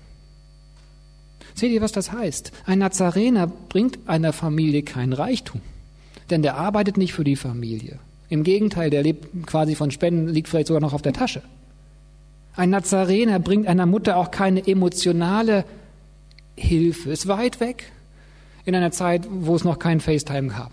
Seht 1.55 1.71
ihr, 1.71 1.81
was 1.81 1.93
das 1.93 2.11
heißt? 2.11 2.53
Ein 2.67 2.81
Nazarener 2.81 3.47
bringt 3.47 3.99
einer 4.07 4.33
Familie 4.33 4.83
kein 4.83 5.13
Reichtum, 5.13 5.61
denn 6.31 6.43
der 6.43 6.57
arbeitet 6.57 6.97
nicht 6.97 7.13
für 7.13 7.25
die 7.25 7.37
Familie. 7.37 7.99
Im 8.29 8.43
Gegenteil, 8.43 8.91
der 8.91 9.03
lebt 9.03 9.47
quasi 9.47 9.75
von 9.75 9.91
Spenden, 9.91 10.29
liegt 10.29 10.49
vielleicht 10.49 10.69
sogar 10.69 10.81
noch 10.81 10.93
auf 10.93 11.03
der 11.03 11.13
Tasche. 11.13 11.43
Ein 12.57 12.71
Nazarener 12.71 13.39
bringt 13.41 13.67
einer 13.67 13.87
Mutter 13.87 14.17
auch 14.17 14.31
keine 14.31 14.67
emotionale 14.67 15.65
Hilfe, 16.57 17.11
ist 17.11 17.27
weit 17.27 17.61
weg 17.61 17.91
in 18.65 18.75
einer 18.75 18.93
Zeit, 18.93 19.27
wo 19.29 19.57
es 19.57 19.65
noch 19.65 19.79
kein 19.79 20.01
FaceTime 20.01 20.49
gab. 20.49 20.73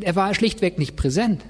Er 0.00 0.16
war 0.16 0.34
schlichtweg 0.34 0.78
nicht 0.78 0.96
präsent. 0.96 1.42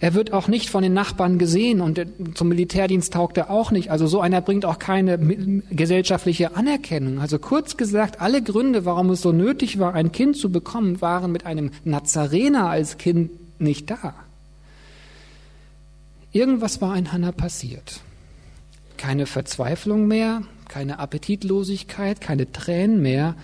Er 0.00 0.14
wird 0.14 0.32
auch 0.32 0.48
nicht 0.48 0.70
von 0.70 0.82
den 0.82 0.92
Nachbarn 0.92 1.38
gesehen 1.38 1.80
und 1.80 2.00
zum 2.34 2.48
Militärdienst 2.48 3.12
taugt 3.12 3.36
er 3.36 3.50
auch 3.50 3.70
nicht. 3.70 3.90
Also 3.90 4.06
so 4.06 4.20
einer 4.20 4.40
bringt 4.40 4.64
auch 4.64 4.78
keine 4.78 5.18
gesellschaftliche 5.70 6.56
Anerkennung. 6.56 7.20
Also 7.20 7.38
kurz 7.38 7.76
gesagt, 7.76 8.20
alle 8.20 8.42
Gründe, 8.42 8.84
warum 8.84 9.10
es 9.10 9.22
so 9.22 9.32
nötig 9.32 9.78
war, 9.78 9.94
ein 9.94 10.12
Kind 10.12 10.36
zu 10.36 10.50
bekommen, 10.50 11.00
waren 11.00 11.32
mit 11.32 11.46
einem 11.46 11.70
Nazarener 11.84 12.68
als 12.68 12.98
Kind 12.98 13.30
nicht 13.60 13.90
da. 13.90 14.14
Irgendwas 16.32 16.80
war 16.80 16.96
in 16.96 17.12
Hannah 17.12 17.32
passiert. 17.32 18.00
Keine 18.96 19.26
Verzweiflung 19.26 20.06
mehr, 20.06 20.42
keine 20.68 20.98
Appetitlosigkeit, 20.98 22.20
keine 22.20 22.50
Tränen 22.50 23.02
mehr, 23.02 23.36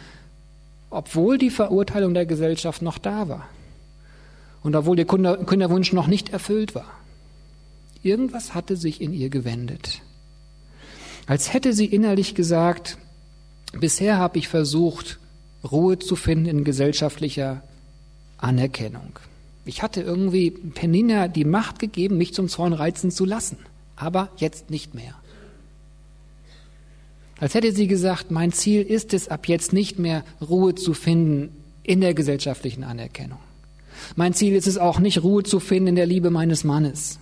obwohl 0.91 1.39
die 1.39 1.51
Verurteilung 1.51 2.15
der 2.15 2.27
Gesellschaft 2.27 2.83
noch 2.83 2.99
da 2.99 3.29
war 3.29 3.49
und 4.63 4.77
obwohl 4.77 4.99
ihr 4.99 5.07
Kinderwunsch 5.07 5.93
noch 5.93 6.07
nicht 6.07 6.31
erfüllt 6.31 6.75
war. 6.75 6.91
Irgendwas 8.03 8.55
hatte 8.55 8.77
sich 8.77 9.01
in 9.01 9.13
ihr 9.13 9.29
gewendet. 9.29 10.01
Als 11.27 11.53
hätte 11.53 11.73
sie 11.73 11.87
innerlich 11.87 12.35
gesagt, 12.35 12.99
bisher 13.73 14.19
habe 14.19 14.39
ich 14.39 14.49
versucht, 14.49 15.19
Ruhe 15.71 15.99
zu 15.99 16.17
finden 16.17 16.47
in 16.47 16.65
gesellschaftlicher 16.65 17.63
Anerkennung. 18.39 19.19
Ich 19.67 19.83
hatte 19.83 20.01
irgendwie 20.01 20.51
Penina 20.51 21.29
die 21.29 21.45
Macht 21.45 21.79
gegeben, 21.79 22.17
mich 22.17 22.33
zum 22.33 22.49
Zorn 22.49 22.73
reizen 22.73 23.11
zu 23.11 23.25
lassen, 23.25 23.59
aber 23.97 24.31
jetzt 24.39 24.71
nicht 24.71 24.95
mehr. 24.95 25.15
Als 27.39 27.55
hätte 27.55 27.73
sie 27.73 27.87
gesagt, 27.87 28.31
mein 28.31 28.53
Ziel 28.53 28.83
ist 28.83 29.15
es, 29.15 29.29
ab 29.29 29.49
jetzt 29.49 29.73
nicht 29.73 29.99
mehr 29.99 30.25
Ruhe 30.41 30.75
zu 30.75 30.95
finden 30.95 31.55
in 31.83 32.01
der 32.01 32.15
gesellschaftlichen 32.15 32.85
Anerkennung. 32.85 33.39
Mein 34.17 34.35
Ziel 34.35 34.55
ist 34.55 34.67
es 34.67 34.79
auch 34.79 34.99
nicht, 34.99 35.23
Ruhe 35.23 35.43
zu 35.43 35.61
finden 35.61 35.89
in 35.89 35.97
der 35.97 36.07
Liebe 36.07 36.31
meines 36.31 36.65
Mannes. 36.65 37.19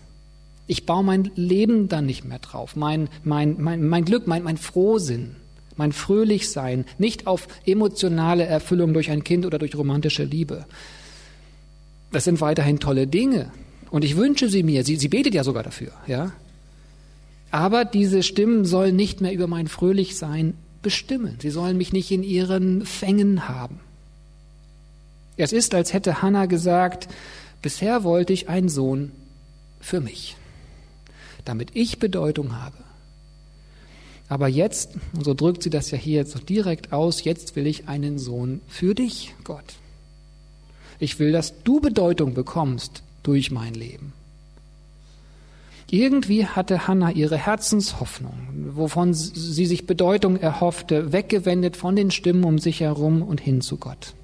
Ich 0.66 0.84
baue 0.84 1.04
mein 1.04 1.30
Leben 1.34 1.88
dann 1.88 2.06
nicht 2.06 2.24
mehr 2.24 2.38
drauf, 2.38 2.76
mein, 2.76 3.08
mein, 3.24 3.56
mein, 3.58 3.88
mein 3.88 4.04
Glück, 4.04 4.26
mein, 4.26 4.42
mein 4.42 4.58
Frohsinn, 4.58 5.36
mein 5.76 5.92
Fröhlichsein, 5.92 6.84
nicht 6.98 7.26
auf 7.26 7.48
emotionale 7.64 8.44
Erfüllung 8.44 8.92
durch 8.92 9.10
ein 9.10 9.24
Kind 9.24 9.46
oder 9.46 9.58
durch 9.58 9.74
romantische 9.74 10.24
Liebe. 10.24 10.66
Das 12.12 12.24
sind 12.24 12.40
weiterhin 12.40 12.80
tolle 12.80 13.06
Dinge. 13.06 13.50
Und 13.90 14.04
ich 14.04 14.16
wünsche 14.16 14.48
sie 14.48 14.62
mir. 14.62 14.84
Sie, 14.84 14.96
sie 14.96 15.08
betet 15.08 15.34
ja 15.34 15.44
sogar 15.44 15.62
dafür, 15.62 15.92
ja. 16.06 16.32
Aber 17.50 17.84
diese 17.84 18.22
Stimmen 18.22 18.64
sollen 18.64 18.96
nicht 18.96 19.20
mehr 19.20 19.32
über 19.32 19.46
mein 19.46 19.68
Fröhlichsein 19.68 20.54
bestimmen. 20.82 21.36
Sie 21.40 21.50
sollen 21.50 21.78
mich 21.78 21.92
nicht 21.92 22.10
in 22.10 22.22
ihren 22.22 22.84
Fängen 22.84 23.48
haben. 23.48 23.80
Es 25.38 25.52
ist, 25.52 25.72
als 25.72 25.92
hätte 25.92 26.20
Hannah 26.20 26.46
gesagt, 26.46 27.08
bisher 27.62 28.02
wollte 28.02 28.32
ich 28.32 28.48
einen 28.48 28.68
Sohn 28.68 29.12
für 29.80 30.00
mich, 30.00 30.36
damit 31.44 31.70
ich 31.74 32.00
Bedeutung 32.00 32.60
habe. 32.60 32.76
Aber 34.28 34.48
jetzt, 34.48 34.90
und 35.14 35.24
so 35.24 35.34
drückt 35.34 35.62
sie 35.62 35.70
das 35.70 35.90
ja 35.90 35.96
hier 35.96 36.26
so 36.26 36.40
direkt 36.40 36.92
aus, 36.92 37.24
jetzt 37.24 37.56
will 37.56 37.66
ich 37.66 37.88
einen 37.88 38.18
Sohn 38.18 38.60
für 38.68 38.94
dich, 38.94 39.34
Gott. 39.44 39.76
Ich 40.98 41.18
will, 41.20 41.30
dass 41.30 41.62
du 41.62 41.80
Bedeutung 41.80 42.34
bekommst 42.34 43.02
durch 43.22 43.50
mein 43.52 43.74
Leben. 43.74 44.12
Irgendwie 45.90 46.44
hatte 46.44 46.86
Hannah 46.88 47.12
ihre 47.12 47.38
Herzenshoffnung, 47.38 48.34
wovon 48.74 49.14
sie 49.14 49.64
sich 49.64 49.86
Bedeutung 49.86 50.36
erhoffte, 50.36 51.12
weggewendet 51.12 51.76
von 51.76 51.96
den 51.96 52.10
Stimmen 52.10 52.44
um 52.44 52.58
sich 52.58 52.80
herum 52.80 53.22
und 53.22 53.40
hin 53.40 53.62
zu 53.62 53.78
Gott. 53.78 54.14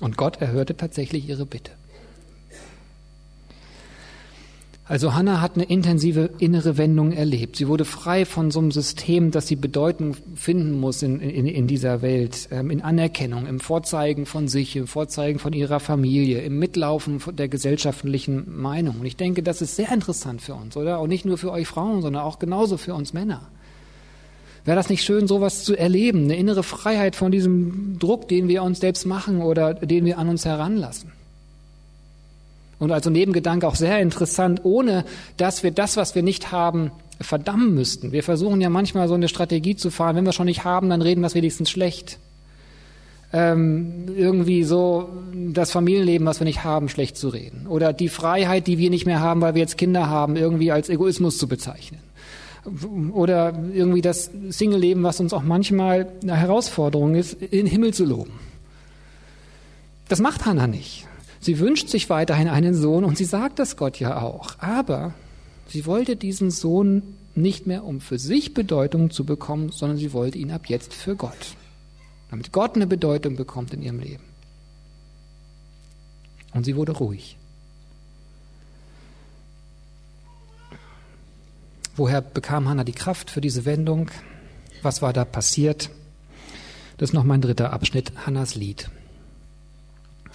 Und 0.00 0.16
Gott 0.16 0.40
erhörte 0.40 0.76
tatsächlich 0.76 1.28
ihre 1.28 1.46
Bitte. 1.46 1.72
Also 4.86 5.14
Hannah 5.14 5.40
hat 5.40 5.54
eine 5.54 5.64
intensive 5.64 6.28
innere 6.38 6.76
Wendung 6.76 7.12
erlebt. 7.12 7.56
Sie 7.56 7.68
wurde 7.68 7.86
frei 7.86 8.26
von 8.26 8.50
so 8.50 8.60
einem 8.60 8.70
System, 8.70 9.30
das 9.30 9.46
sie 9.46 9.56
Bedeutung 9.56 10.14
finden 10.34 10.78
muss 10.78 11.02
in, 11.02 11.20
in, 11.20 11.46
in 11.46 11.66
dieser 11.66 12.02
Welt, 12.02 12.48
ähm, 12.50 12.70
in 12.70 12.82
Anerkennung, 12.82 13.46
im 13.46 13.60
Vorzeigen 13.60 14.26
von 14.26 14.46
sich, 14.46 14.76
im 14.76 14.86
Vorzeigen 14.86 15.38
von 15.38 15.54
ihrer 15.54 15.80
Familie, 15.80 16.42
im 16.42 16.58
Mitlaufen 16.58 17.22
der 17.32 17.48
gesellschaftlichen 17.48 18.60
Meinung. 18.60 19.00
Und 19.00 19.06
ich 19.06 19.16
denke, 19.16 19.42
das 19.42 19.62
ist 19.62 19.74
sehr 19.74 19.90
interessant 19.90 20.42
für 20.42 20.54
uns, 20.54 20.76
oder? 20.76 21.00
Und 21.00 21.08
nicht 21.08 21.24
nur 21.24 21.38
für 21.38 21.50
euch 21.50 21.66
Frauen, 21.66 22.02
sondern 22.02 22.22
auch 22.22 22.38
genauso 22.38 22.76
für 22.76 22.92
uns 22.92 23.14
Männer. 23.14 23.48
Wäre 24.64 24.76
das 24.76 24.88
nicht 24.88 25.04
schön, 25.04 25.26
sowas 25.28 25.64
zu 25.64 25.76
erleben, 25.76 26.24
eine 26.24 26.36
innere 26.36 26.62
Freiheit 26.62 27.16
von 27.16 27.30
diesem 27.30 27.98
Druck, 27.98 28.28
den 28.28 28.48
wir 28.48 28.62
uns 28.62 28.80
selbst 28.80 29.04
machen 29.04 29.42
oder 29.42 29.74
den 29.74 30.06
wir 30.06 30.18
an 30.18 30.28
uns 30.28 30.44
heranlassen? 30.46 31.12
Und 32.78 32.90
also 32.90 33.10
Nebengedanke 33.10 33.66
auch 33.66 33.76
sehr 33.76 34.00
interessant, 34.00 34.60
ohne 34.64 35.04
dass 35.36 35.62
wir 35.62 35.70
das, 35.70 35.96
was 35.96 36.14
wir 36.14 36.22
nicht 36.22 36.50
haben, 36.50 36.90
verdammen 37.20 37.74
müssten. 37.74 38.12
Wir 38.12 38.22
versuchen 38.22 38.60
ja 38.60 38.70
manchmal 38.70 39.06
so 39.08 39.14
eine 39.14 39.28
Strategie 39.28 39.76
zu 39.76 39.90
fahren, 39.90 40.16
wenn 40.16 40.24
wir 40.24 40.32
schon 40.32 40.46
nicht 40.46 40.64
haben, 40.64 40.90
dann 40.90 41.02
reden 41.02 41.20
wir 41.20 41.28
es 41.28 41.34
wenigstens 41.34 41.70
schlecht. 41.70 42.18
Ähm, 43.32 44.06
irgendwie 44.16 44.64
so 44.64 45.08
das 45.34 45.72
Familienleben, 45.72 46.26
was 46.26 46.40
wir 46.40 46.44
nicht 46.44 46.64
haben, 46.64 46.88
schlecht 46.88 47.16
zu 47.16 47.28
reden. 47.28 47.66
Oder 47.68 47.92
die 47.92 48.08
Freiheit, 48.08 48.66
die 48.66 48.78
wir 48.78 48.90
nicht 48.90 49.06
mehr 49.06 49.20
haben, 49.20 49.40
weil 49.40 49.54
wir 49.54 49.60
jetzt 49.60 49.76
Kinder 49.78 50.08
haben, 50.08 50.36
irgendwie 50.36 50.70
als 50.70 50.88
Egoismus 50.88 51.38
zu 51.38 51.48
bezeichnen. 51.48 52.00
Oder 53.12 53.58
irgendwie 53.72 54.00
das 54.00 54.30
Single-Leben, 54.48 55.02
was 55.02 55.20
uns 55.20 55.32
auch 55.32 55.42
manchmal 55.42 56.08
eine 56.22 56.36
Herausforderung 56.36 57.14
ist, 57.14 57.34
in 57.34 57.50
den 57.50 57.66
Himmel 57.66 57.92
zu 57.92 58.04
loben. 58.04 58.32
Das 60.08 60.20
macht 60.20 60.46
Hannah 60.46 60.66
nicht. 60.66 61.06
Sie 61.40 61.58
wünscht 61.58 61.88
sich 61.88 62.08
weiterhin 62.08 62.48
einen 62.48 62.74
Sohn 62.74 63.04
und 63.04 63.18
sie 63.18 63.26
sagt 63.26 63.58
das 63.58 63.76
Gott 63.76 64.00
ja 64.00 64.22
auch. 64.22 64.58
Aber 64.58 65.12
sie 65.68 65.84
wollte 65.84 66.16
diesen 66.16 66.50
Sohn 66.50 67.02
nicht 67.34 67.66
mehr, 67.66 67.84
um 67.84 68.00
für 68.00 68.18
sich 68.18 68.54
Bedeutung 68.54 69.10
zu 69.10 69.24
bekommen, 69.24 69.70
sondern 69.70 69.98
sie 69.98 70.12
wollte 70.12 70.38
ihn 70.38 70.50
ab 70.50 70.66
jetzt 70.66 70.94
für 70.94 71.16
Gott. 71.16 71.56
Damit 72.30 72.52
Gott 72.52 72.76
eine 72.76 72.86
Bedeutung 72.86 73.36
bekommt 73.36 73.74
in 73.74 73.82
ihrem 73.82 73.98
Leben. 73.98 74.24
Und 76.54 76.64
sie 76.64 76.76
wurde 76.76 76.92
ruhig. 76.92 77.36
Woher 81.96 82.20
bekam 82.20 82.68
Hannah 82.68 82.82
die 82.82 82.92
Kraft 82.92 83.30
für 83.30 83.40
diese 83.40 83.64
Wendung? 83.64 84.10
Was 84.82 85.00
war 85.00 85.12
da 85.12 85.24
passiert? 85.24 85.90
Das 86.96 87.10
ist 87.10 87.14
noch 87.14 87.22
mein 87.22 87.40
dritter 87.40 87.72
Abschnitt, 87.72 88.12
Hannas 88.26 88.56
Lied. 88.56 88.90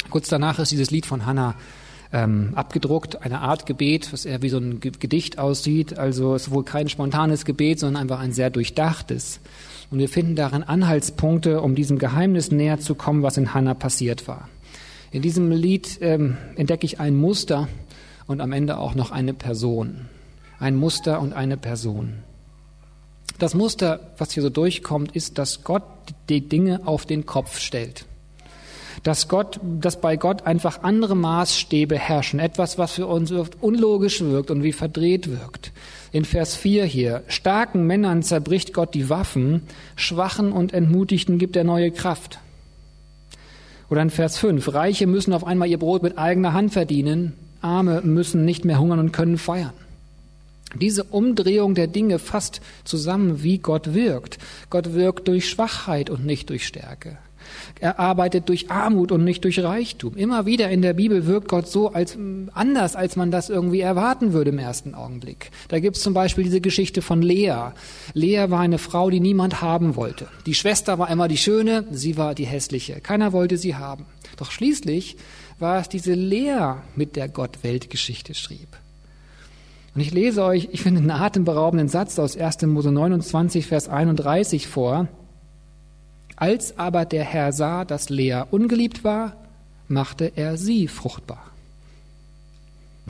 Kurz 0.10 0.30
danach 0.30 0.60
ist 0.60 0.72
dieses 0.72 0.90
Lied 0.90 1.06
von 1.06 1.26
Hannah 1.26 1.56
ähm, 2.14 2.54
abgedruckt, 2.56 3.22
eine 3.24 3.42
Art 3.42 3.66
Gebet, 3.66 4.12
was 4.14 4.26
eher 4.26 4.42
wie 4.42 4.50
so 4.50 4.58
ein 4.58 4.80
Gedicht 4.80 5.38
aussieht. 5.38 6.00
Also 6.00 6.34
es 6.34 6.48
ist 6.48 6.52
wohl 6.52 6.64
kein 6.64 6.88
spontanes 6.88 7.44
Gebet, 7.44 7.80
sondern 7.80 8.02
einfach 8.02 8.20
ein 8.20 8.32
sehr 8.32 8.50
durchdachtes. 8.50 9.42
Und 9.92 10.00
wir 10.00 10.08
finden 10.10 10.36
darin 10.36 10.64
Anhaltspunkte, 10.64 11.62
um 11.62 11.76
diesem 11.76 12.00
Geheimnis 12.00 12.52
näher 12.52 12.80
zu 12.80 12.96
kommen, 12.96 13.22
was 13.22 13.36
in 13.36 13.54
Hannah 13.54 13.74
passiert 13.74 14.30
war. 14.30 14.48
In 15.12 15.22
diesem 15.22 15.52
Lied 15.52 15.98
ähm, 16.00 16.38
entdecke 16.56 16.86
ich 16.86 17.02
ein 17.02 17.18
Muster 17.18 17.68
und 18.28 18.40
am 18.40 18.54
Ende 18.54 18.78
auch 18.78 18.96
noch 18.96 19.12
eine 19.12 19.34
Person. 19.34 20.08
Ein 20.60 20.76
Muster 20.76 21.22
und 21.22 21.34
eine 21.34 21.58
Person. 21.58 22.24
Das 23.38 23.54
Muster, 23.54 24.00
was 24.18 24.32
hier 24.32 24.44
so 24.44 24.50
durchkommt, 24.50 25.16
ist, 25.16 25.38
dass 25.38 25.64
Gott 25.64 25.84
die 26.28 26.42
Dinge 26.42 26.82
auf 26.86 27.06
den 27.06 27.26
Kopf 27.26 27.60
stellt 27.60 28.06
dass 29.04 29.28
Gott, 29.28 29.60
dass 29.64 30.02
bei 30.02 30.18
Gott 30.18 30.46
einfach 30.46 30.84
andere 30.84 31.16
Maßstäbe 31.16 31.98
herrschen. 31.98 32.40
Etwas, 32.40 32.78
was 32.78 32.94
für 32.94 33.08
uns 33.08 33.32
unlogisch 33.62 34.22
wirkt 34.22 34.52
und 34.52 34.64
wie 34.64 34.74
verdreht 34.74 35.30
wirkt. 35.30 35.72
In 36.12 36.26
Vers 36.26 36.56
4 36.56 36.86
hier. 36.86 37.24
Starken 37.28 37.86
Männern 37.86 38.24
zerbricht 38.24 38.74
Gott 38.74 38.94
die 38.94 39.10
Waffen, 39.10 39.62
Schwachen 39.96 40.52
und 40.52 40.74
Entmutigten 40.74 41.38
gibt 41.38 41.56
er 41.56 41.64
neue 41.64 41.92
Kraft. 41.92 42.40
Oder 43.90 44.02
in 44.02 44.10
Vers 44.10 44.38
5. 44.38 44.74
Reiche 44.74 45.08
müssen 45.08 45.34
auf 45.34 45.46
einmal 45.46 45.68
ihr 45.68 45.80
Brot 45.80 46.04
mit 46.04 46.18
eigener 46.18 46.54
Hand 46.54 46.74
verdienen. 46.74 47.34
Arme 47.62 48.02
müssen 48.02 48.46
nicht 48.46 48.66
mehr 48.66 48.80
hungern 48.80 49.00
und 49.00 49.12
können 49.12 49.38
feiern. 49.38 49.74
Diese 50.76 51.04
Umdrehung 51.04 51.74
der 51.74 51.88
Dinge 51.88 52.20
fasst 52.20 52.62
zusammen, 52.84 53.44
wie 53.44 53.58
Gott 53.58 53.94
wirkt. 53.94 54.38
Gott 54.70 54.94
wirkt 54.94 55.28
durch 55.28 55.50
Schwachheit 55.50 56.10
und 56.10 56.26
nicht 56.26 56.50
durch 56.50 56.66
Stärke. 56.66 57.18
Er 57.80 58.00
arbeitet 58.00 58.50
durch 58.50 58.70
Armut 58.70 59.12
und 59.12 59.24
nicht 59.24 59.44
durch 59.44 59.64
Reichtum. 59.64 60.16
Immer 60.16 60.46
wieder 60.46 60.70
in 60.70 60.82
der 60.82 60.94
Bibel 60.94 61.26
wirkt 61.26 61.48
Gott 61.48 61.68
so 61.68 61.92
als 61.92 62.18
anders, 62.54 62.96
als 62.96 63.16
man 63.16 63.32
das 63.32 63.50
irgendwie 63.50 63.80
erwarten 63.80 64.34
würde 64.34 64.52
im 64.52 64.60
ersten 64.60 64.94
Augenblick. 64.94 65.52
Da 65.70 65.80
gibt 65.80 65.98
es 65.98 66.04
zum 66.04 66.14
Beispiel 66.14 66.44
diese 66.44 66.62
Geschichte 66.62 67.02
von 67.02 67.22
Lea. 67.22 67.72
Lea 68.14 68.46
war 68.50 68.60
eine 68.60 68.78
Frau, 68.78 69.10
die 69.10 69.20
niemand 69.20 69.62
haben 69.62 69.96
wollte. 69.96 70.28
Die 70.46 70.54
Schwester 70.54 71.00
war 71.00 71.10
immer 71.10 71.28
die 71.28 71.38
Schöne, 71.38 71.86
sie 71.92 72.18
war 72.18 72.36
die 72.36 72.46
Hässliche. 72.46 73.00
Keiner 73.02 73.34
wollte 73.34 73.58
sie 73.58 73.76
haben. 73.76 74.06
Doch 74.38 74.52
schließlich 74.52 75.18
war 75.58 75.80
es 75.80 75.90
diese 75.90 76.14
Lea, 76.14 76.76
mit 76.96 77.16
der 77.16 77.30
Gott 77.30 77.64
Weltgeschichte 77.64 78.34
schrieb. 78.34 78.79
Und 79.96 80.02
ich 80.02 80.12
lese 80.12 80.44
euch, 80.44 80.70
ich 80.72 80.82
finde, 80.84 81.02
einen 81.02 81.12
atemberaubenden 81.12 81.88
Satz 81.88 82.20
aus 82.20 82.38
1. 82.38 82.62
Mose 82.64 82.92
29, 82.92 83.66
Vers 83.66 83.90
31 83.90 84.68
vor. 84.68 85.08
Als 86.36 86.78
aber 86.78 87.06
der 87.06 87.24
Herr 87.24 87.52
sah, 87.52 87.86
dass 87.86 88.10
Lea 88.10 88.44
ungeliebt 88.50 89.04
war, 89.04 89.36
machte 89.88 90.32
er 90.36 90.58
sie 90.58 90.88
fruchtbar. 90.88 91.44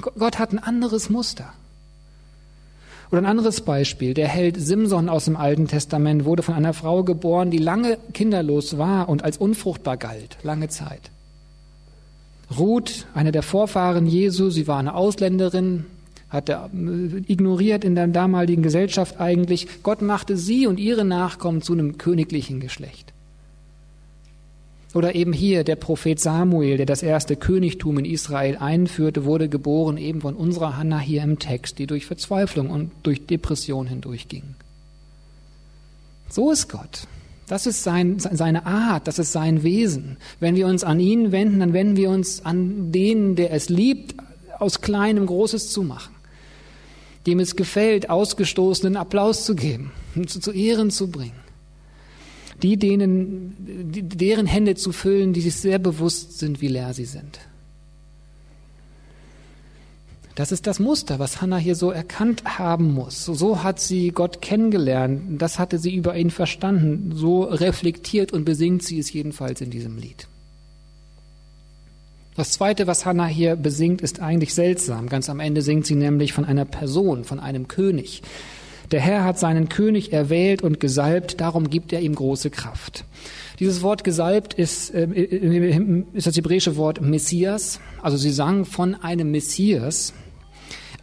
Gott 0.01 0.39
hat 0.39 0.53
ein 0.53 0.59
anderes 0.59 1.09
Muster. 1.09 1.53
Oder 3.11 3.21
ein 3.21 3.25
anderes 3.25 3.61
Beispiel. 3.61 4.13
Der 4.13 4.27
Held 4.27 4.55
Simson 4.57 5.09
aus 5.09 5.25
dem 5.25 5.35
Alten 5.35 5.67
Testament 5.67 6.25
wurde 6.25 6.43
von 6.43 6.53
einer 6.53 6.73
Frau 6.73 7.03
geboren, 7.03 7.51
die 7.51 7.57
lange 7.57 7.97
kinderlos 8.13 8.77
war 8.77 9.09
und 9.09 9.23
als 9.23 9.37
unfruchtbar 9.37 9.97
galt, 9.97 10.37
lange 10.43 10.69
Zeit. 10.69 11.11
Ruth, 12.57 13.05
eine 13.13 13.31
der 13.31 13.43
Vorfahren 13.43 14.05
Jesu, 14.05 14.49
sie 14.49 14.67
war 14.67 14.79
eine 14.79 14.95
Ausländerin, 14.95 15.85
hat 16.29 16.49
er 16.49 16.69
äh, 16.73 17.21
ignoriert 17.27 17.83
in 17.83 17.95
der 17.95 18.07
damaligen 18.07 18.63
Gesellschaft 18.63 19.19
eigentlich. 19.19 19.67
Gott 19.83 20.01
machte 20.01 20.37
sie 20.37 20.67
und 20.67 20.79
ihre 20.79 21.05
Nachkommen 21.05 21.61
zu 21.61 21.73
einem 21.73 21.97
königlichen 21.97 22.59
Geschlecht. 22.59 23.13
Oder 24.93 25.13
eben 25.13 25.33
hier 25.33 25.63
der 25.63 25.75
Prophet 25.75 26.19
Samuel, 26.19 26.77
der 26.77 26.87
das 26.87 27.03
erste 27.03 27.35
Königtum 27.35 27.99
in 27.99 28.05
Israel 28.05 28.57
einführte, 28.57 29.23
wurde 29.23 29.47
geboren 29.47 29.97
eben 29.97 30.21
von 30.21 30.35
unserer 30.35 30.77
Hannah 30.77 30.99
hier 30.99 31.21
im 31.21 31.37
Text, 31.37 31.77
die 31.77 31.85
durch 31.85 32.07
Verzweiflung 32.07 32.71
und 32.71 32.91
durch 33.03 33.27
Depression 33.27 33.85
hindurchging. 33.85 34.55
So 36.29 36.51
ist 36.51 36.69
Gott. 36.69 37.07
Das 37.47 37.65
ist 37.65 37.83
sein, 37.83 38.19
seine 38.19 38.65
Art, 38.67 39.07
das 39.07 39.17
ist 39.17 39.31
sein 39.31 39.63
Wesen. 39.63 40.17
Wenn 40.39 40.55
wir 40.55 40.67
uns 40.67 40.83
an 40.83 40.99
ihn 40.99 41.31
wenden, 41.31 41.59
dann 41.59 41.73
wenden 41.73 41.95
wir 41.95 42.09
uns 42.09 42.45
an 42.45 42.91
den, 42.91 43.35
der 43.35 43.51
es 43.53 43.69
liebt, 43.69 44.15
aus 44.59 44.81
Kleinem 44.81 45.25
Großes 45.25 45.71
zu 45.71 45.83
machen, 45.83 46.13
dem 47.29 47.39
es 47.39 47.55
gefällt, 47.55 48.09
Ausgestoßenen 48.09 48.97
Applaus 48.97 49.45
zu 49.45 49.55
geben, 49.55 49.91
zu, 50.27 50.39
zu 50.39 50.51
Ehren 50.51 50.91
zu 50.91 51.09
bringen 51.09 51.39
die 52.61 52.77
denen, 52.77 53.55
deren 53.57 54.45
Hände 54.45 54.75
zu 54.75 54.91
füllen, 54.91 55.33
die 55.33 55.41
sich 55.41 55.55
sehr 55.55 55.79
bewusst 55.79 56.39
sind, 56.39 56.61
wie 56.61 56.67
leer 56.67 56.93
sie 56.93 57.05
sind. 57.05 57.39
Das 60.35 60.53
ist 60.53 60.67
das 60.67 60.79
Muster, 60.79 61.19
was 61.19 61.41
Hannah 61.41 61.57
hier 61.57 61.75
so 61.75 61.91
erkannt 61.91 62.43
haben 62.45 62.93
muss. 62.93 63.25
So 63.25 63.61
hat 63.61 63.81
sie 63.81 64.09
Gott 64.09 64.41
kennengelernt. 64.41 65.41
Das 65.41 65.59
hatte 65.59 65.79
sie 65.79 65.93
über 65.93 66.15
ihn 66.15 66.31
verstanden. 66.31 67.11
So 67.13 67.43
reflektiert 67.43 68.31
und 68.31 68.45
besingt 68.45 68.83
sie 68.83 68.99
es 68.99 69.11
jedenfalls 69.11 69.59
in 69.59 69.69
diesem 69.69 69.97
Lied. 69.97 70.28
Das 72.39 72.51
zweite, 72.51 72.87
was 72.87 73.05
Hannah 73.05 73.27
hier 73.27 73.57
besingt, 73.57 73.99
ist 73.99 74.21
eigentlich 74.21 74.53
seltsam. 74.53 75.09
Ganz 75.09 75.29
am 75.29 75.41
Ende 75.41 75.61
singt 75.61 75.85
sie 75.85 75.95
nämlich 75.95 76.31
von 76.31 76.45
einer 76.45 76.63
Person, 76.63 77.25
von 77.25 77.37
einem 77.37 77.67
König. 77.67 78.21
Der 78.91 79.01
Herr 79.01 79.25
hat 79.25 79.37
seinen 79.37 79.67
König 79.67 80.13
erwählt 80.13 80.61
und 80.61 80.79
gesalbt, 80.79 81.41
darum 81.41 81.69
gibt 81.69 81.91
er 81.91 81.99
ihm 81.99 82.15
große 82.15 82.49
Kraft. 82.49 83.03
Dieses 83.59 83.81
Wort 83.81 84.05
gesalbt 84.05 84.53
ist, 84.53 84.89
äh, 84.91 85.05
ist 86.13 86.27
das 86.27 86.37
hebräische 86.37 86.77
Wort 86.77 87.01
Messias. 87.01 87.81
Also 88.01 88.15
sie 88.15 88.31
sang 88.31 88.63
von 88.63 88.95
einem 88.95 89.31
Messias. 89.31 90.13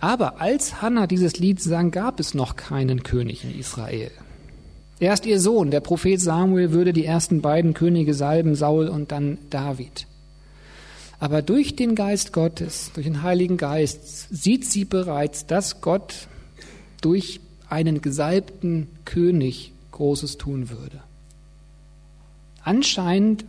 Aber 0.01 0.40
als 0.40 0.81
Hannah 0.81 1.07
dieses 1.07 1.38
Lied 1.38 1.61
sang, 1.61 1.90
gab 1.90 2.18
es 2.18 2.33
noch 2.33 2.57
keinen 2.57 3.03
König 3.03 3.44
in 3.44 3.61
Israel. 3.61 4.11
Erst 5.01 5.27
ihr 5.27 5.38
Sohn, 5.38 5.70
der 5.70 5.81
Prophet 5.81 6.18
Samuel, 6.18 6.72
würde 6.72 6.94
die 6.94 7.05
ersten 7.05 7.42
beiden 7.42 7.75
Könige 7.75 8.14
salben, 8.14 8.55
Saul 8.55 8.88
und 8.88 9.12
dann 9.12 9.37
David. 9.51 10.07
Aber 11.19 11.43
durch 11.43 11.77
den 11.77 11.95
Geist 11.95 12.33
Gottes, 12.33 12.91
durch 12.95 13.07
den 13.07 13.23
Heiligen 13.23 13.57
Geist, 13.57 14.29
sieht 14.31 14.65
sie 14.65 14.85
bereits, 14.85 15.47
dass 15.47 15.81
Gott 15.81 16.29
durch 17.01 17.41
einen 17.69 18.03
gesalbten 18.03 18.89
König 19.05 19.73
Großes 19.93 20.37
tun 20.37 20.69
würde. 20.69 21.01
Anscheinend 22.63 23.45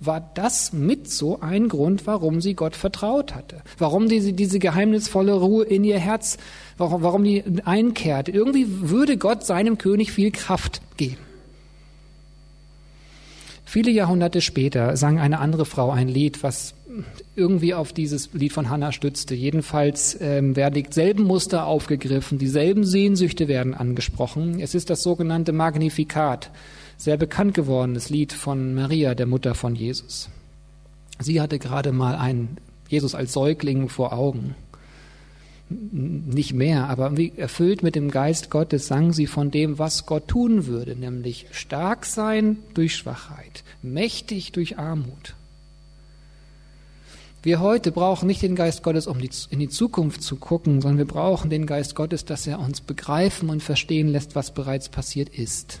war 0.00 0.30
das 0.34 0.72
mit 0.72 1.10
so 1.10 1.40
ein 1.40 1.68
Grund, 1.68 2.06
warum 2.06 2.40
sie 2.40 2.54
Gott 2.54 2.76
vertraut 2.76 3.34
hatte. 3.34 3.62
Warum 3.78 4.08
diese, 4.08 4.32
diese 4.32 4.58
geheimnisvolle 4.58 5.34
Ruhe 5.34 5.64
in 5.64 5.84
ihr 5.84 5.98
Herz, 5.98 6.38
warum, 6.76 7.02
warum 7.02 7.24
die 7.24 7.44
einkehrt. 7.64 8.28
Irgendwie 8.28 8.66
würde 8.68 9.16
Gott 9.16 9.44
seinem 9.44 9.78
König 9.78 10.12
viel 10.12 10.30
Kraft 10.30 10.80
geben. 10.96 11.23
Viele 13.74 13.90
Jahrhunderte 13.90 14.40
später 14.40 14.96
sang 14.96 15.18
eine 15.18 15.40
andere 15.40 15.64
Frau 15.64 15.90
ein 15.90 16.06
Lied, 16.06 16.44
was 16.44 16.74
irgendwie 17.34 17.74
auf 17.74 17.92
dieses 17.92 18.32
Lied 18.32 18.52
von 18.52 18.70
Hannah 18.70 18.92
stützte. 18.92 19.34
Jedenfalls 19.34 20.16
ähm, 20.20 20.54
werden 20.54 20.80
dieselben 20.80 21.24
Muster 21.24 21.66
aufgegriffen, 21.66 22.38
dieselben 22.38 22.84
Sehnsüchte 22.84 23.48
werden 23.48 23.74
angesprochen. 23.74 24.60
Es 24.60 24.76
ist 24.76 24.90
das 24.90 25.02
sogenannte 25.02 25.50
Magnifikat, 25.50 26.52
sehr 26.98 27.16
bekannt 27.16 27.54
gewordenes 27.54 28.10
Lied 28.10 28.32
von 28.32 28.76
Maria, 28.76 29.16
der 29.16 29.26
Mutter 29.26 29.56
von 29.56 29.74
Jesus. 29.74 30.28
Sie 31.18 31.40
hatte 31.40 31.58
gerade 31.58 31.90
mal 31.90 32.14
einen 32.14 32.58
Jesus 32.88 33.16
als 33.16 33.32
Säugling 33.32 33.88
vor 33.88 34.12
Augen. 34.12 34.54
Nicht 35.70 36.52
mehr, 36.52 36.88
aber 36.88 37.12
erfüllt 37.36 37.82
mit 37.82 37.94
dem 37.94 38.10
Geist 38.10 38.50
Gottes 38.50 38.86
sang 38.86 39.12
sie 39.12 39.26
von 39.26 39.50
dem, 39.50 39.78
was 39.78 40.04
Gott 40.04 40.28
tun 40.28 40.66
würde, 40.66 40.94
nämlich 40.94 41.46
stark 41.52 42.04
sein 42.04 42.58
durch 42.74 42.96
Schwachheit, 42.96 43.64
mächtig 43.82 44.52
durch 44.52 44.78
Armut. 44.78 45.34
Wir 47.42 47.60
heute 47.60 47.92
brauchen 47.92 48.26
nicht 48.26 48.40
den 48.40 48.56
Geist 48.56 48.82
Gottes, 48.82 49.06
um 49.06 49.18
in 49.18 49.58
die 49.58 49.68
Zukunft 49.68 50.22
zu 50.22 50.36
gucken, 50.36 50.80
sondern 50.80 50.98
wir 50.98 51.04
brauchen 51.06 51.50
den 51.50 51.66
Geist 51.66 51.94
Gottes, 51.94 52.24
dass 52.24 52.46
er 52.46 52.58
uns 52.58 52.80
begreifen 52.80 53.50
und 53.50 53.62
verstehen 53.62 54.08
lässt, 54.08 54.34
was 54.34 54.54
bereits 54.54 54.88
passiert 54.88 55.28
ist. 55.28 55.80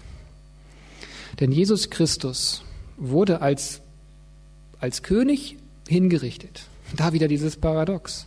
Denn 1.40 1.52
Jesus 1.52 1.88
Christus 1.88 2.62
wurde 2.96 3.40
als, 3.40 3.80
als 4.78 5.02
König 5.02 5.56
hingerichtet. 5.88 6.66
Da 6.96 7.14
wieder 7.14 7.28
dieses 7.28 7.56
Paradox. 7.56 8.26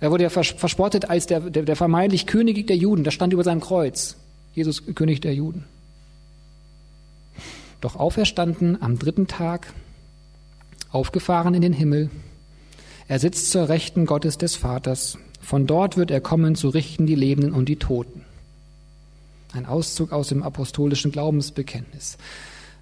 Er 0.00 0.10
wurde 0.10 0.24
ja 0.24 0.30
verspottet 0.30 1.08
als 1.08 1.26
der, 1.26 1.40
der, 1.40 1.62
der 1.62 1.76
vermeintlich 1.76 2.26
König 2.26 2.66
der 2.66 2.76
Juden. 2.76 3.04
Das 3.04 3.14
stand 3.14 3.32
über 3.32 3.44
seinem 3.44 3.60
Kreuz. 3.60 4.16
Jesus, 4.54 4.82
König 4.94 5.20
der 5.20 5.34
Juden. 5.34 5.64
Doch 7.80 7.96
auferstanden 7.96 8.80
am 8.80 8.98
dritten 8.98 9.26
Tag, 9.26 9.72
aufgefahren 10.90 11.54
in 11.54 11.62
den 11.62 11.72
Himmel. 11.72 12.10
Er 13.08 13.18
sitzt 13.18 13.50
zur 13.50 13.68
Rechten 13.68 14.06
Gottes 14.06 14.38
des 14.38 14.56
Vaters. 14.56 15.18
Von 15.40 15.66
dort 15.66 15.96
wird 15.96 16.10
er 16.10 16.20
kommen, 16.20 16.56
zu 16.56 16.68
richten 16.68 17.06
die 17.06 17.14
Lebenden 17.14 17.52
und 17.52 17.68
die 17.68 17.76
Toten. 17.76 18.22
Ein 19.52 19.66
Auszug 19.66 20.12
aus 20.12 20.28
dem 20.28 20.42
apostolischen 20.42 21.12
Glaubensbekenntnis. 21.12 22.18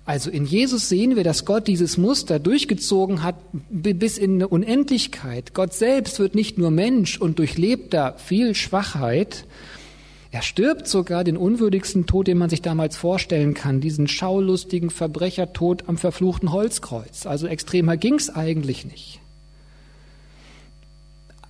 Also 0.07 0.31
in 0.31 0.45
Jesus 0.45 0.91
sehen 0.91 1.17
wir, 1.17 1.25
dass 1.25 1.47
Gott 1.47 1.67
dieses 1.67 1.97
Muster 1.97 2.39
durchgezogen 2.39 3.23
hat 3.23 3.37
bis 3.71 4.19
in 4.19 4.35
eine 4.35 4.49
Unendlichkeit. 4.49 5.55
Gott 5.55 5.73
selbst 5.73 6.19
wird 6.19 6.35
nicht 6.35 6.59
nur 6.59 6.71
Mensch 6.71 7.19
und 7.19 7.39
durchlebt 7.39 7.95
da 7.95 8.13
viel 8.13 8.55
Schwachheit. 8.55 9.47
Er 10.31 10.43
stirbt 10.43 10.89
sogar 10.89 11.25
den 11.25 11.39
unwürdigsten 11.39 12.05
Tod, 12.05 12.27
den 12.27 12.37
man 12.37 12.51
sich 12.51 12.61
damals 12.61 12.99
vorstellen 12.99 13.55
kann, 13.55 13.81
diesen 13.81 14.07
schaulustigen 14.07 14.91
Verbrechertod 14.91 15.85
am 15.89 15.97
verfluchten 15.97 16.53
Holzkreuz. 16.53 17.25
Also 17.25 17.47
extremer 17.47 17.97
ging's 17.97 18.29
eigentlich 18.29 18.85
nicht. 18.85 19.21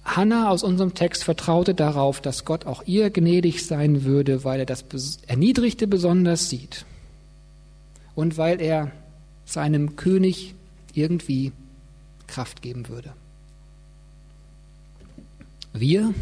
Hannah 0.05 0.51
aus 0.51 0.63
unserem 0.63 0.95
Text 0.95 1.25
vertraute 1.25 1.75
darauf, 1.75 2.21
dass 2.21 2.45
Gott 2.45 2.67
auch 2.67 2.85
ihr 2.87 3.11
gnädig 3.11 3.67
sein 3.67 4.05
würde, 4.05 4.45
weil 4.45 4.61
er 4.61 4.67
das 4.67 4.85
Erniedrigte 5.27 5.89
besonders 5.89 6.51
sieht 6.51 6.85
und 8.15 8.39
weil 8.39 8.61
er 8.61 8.93
seinem 9.45 9.97
König 9.97 10.55
irgendwie 10.95 11.53
Kraft 12.27 12.63
geben 12.63 12.89
würde. 12.89 13.13
Wir, 15.73 16.15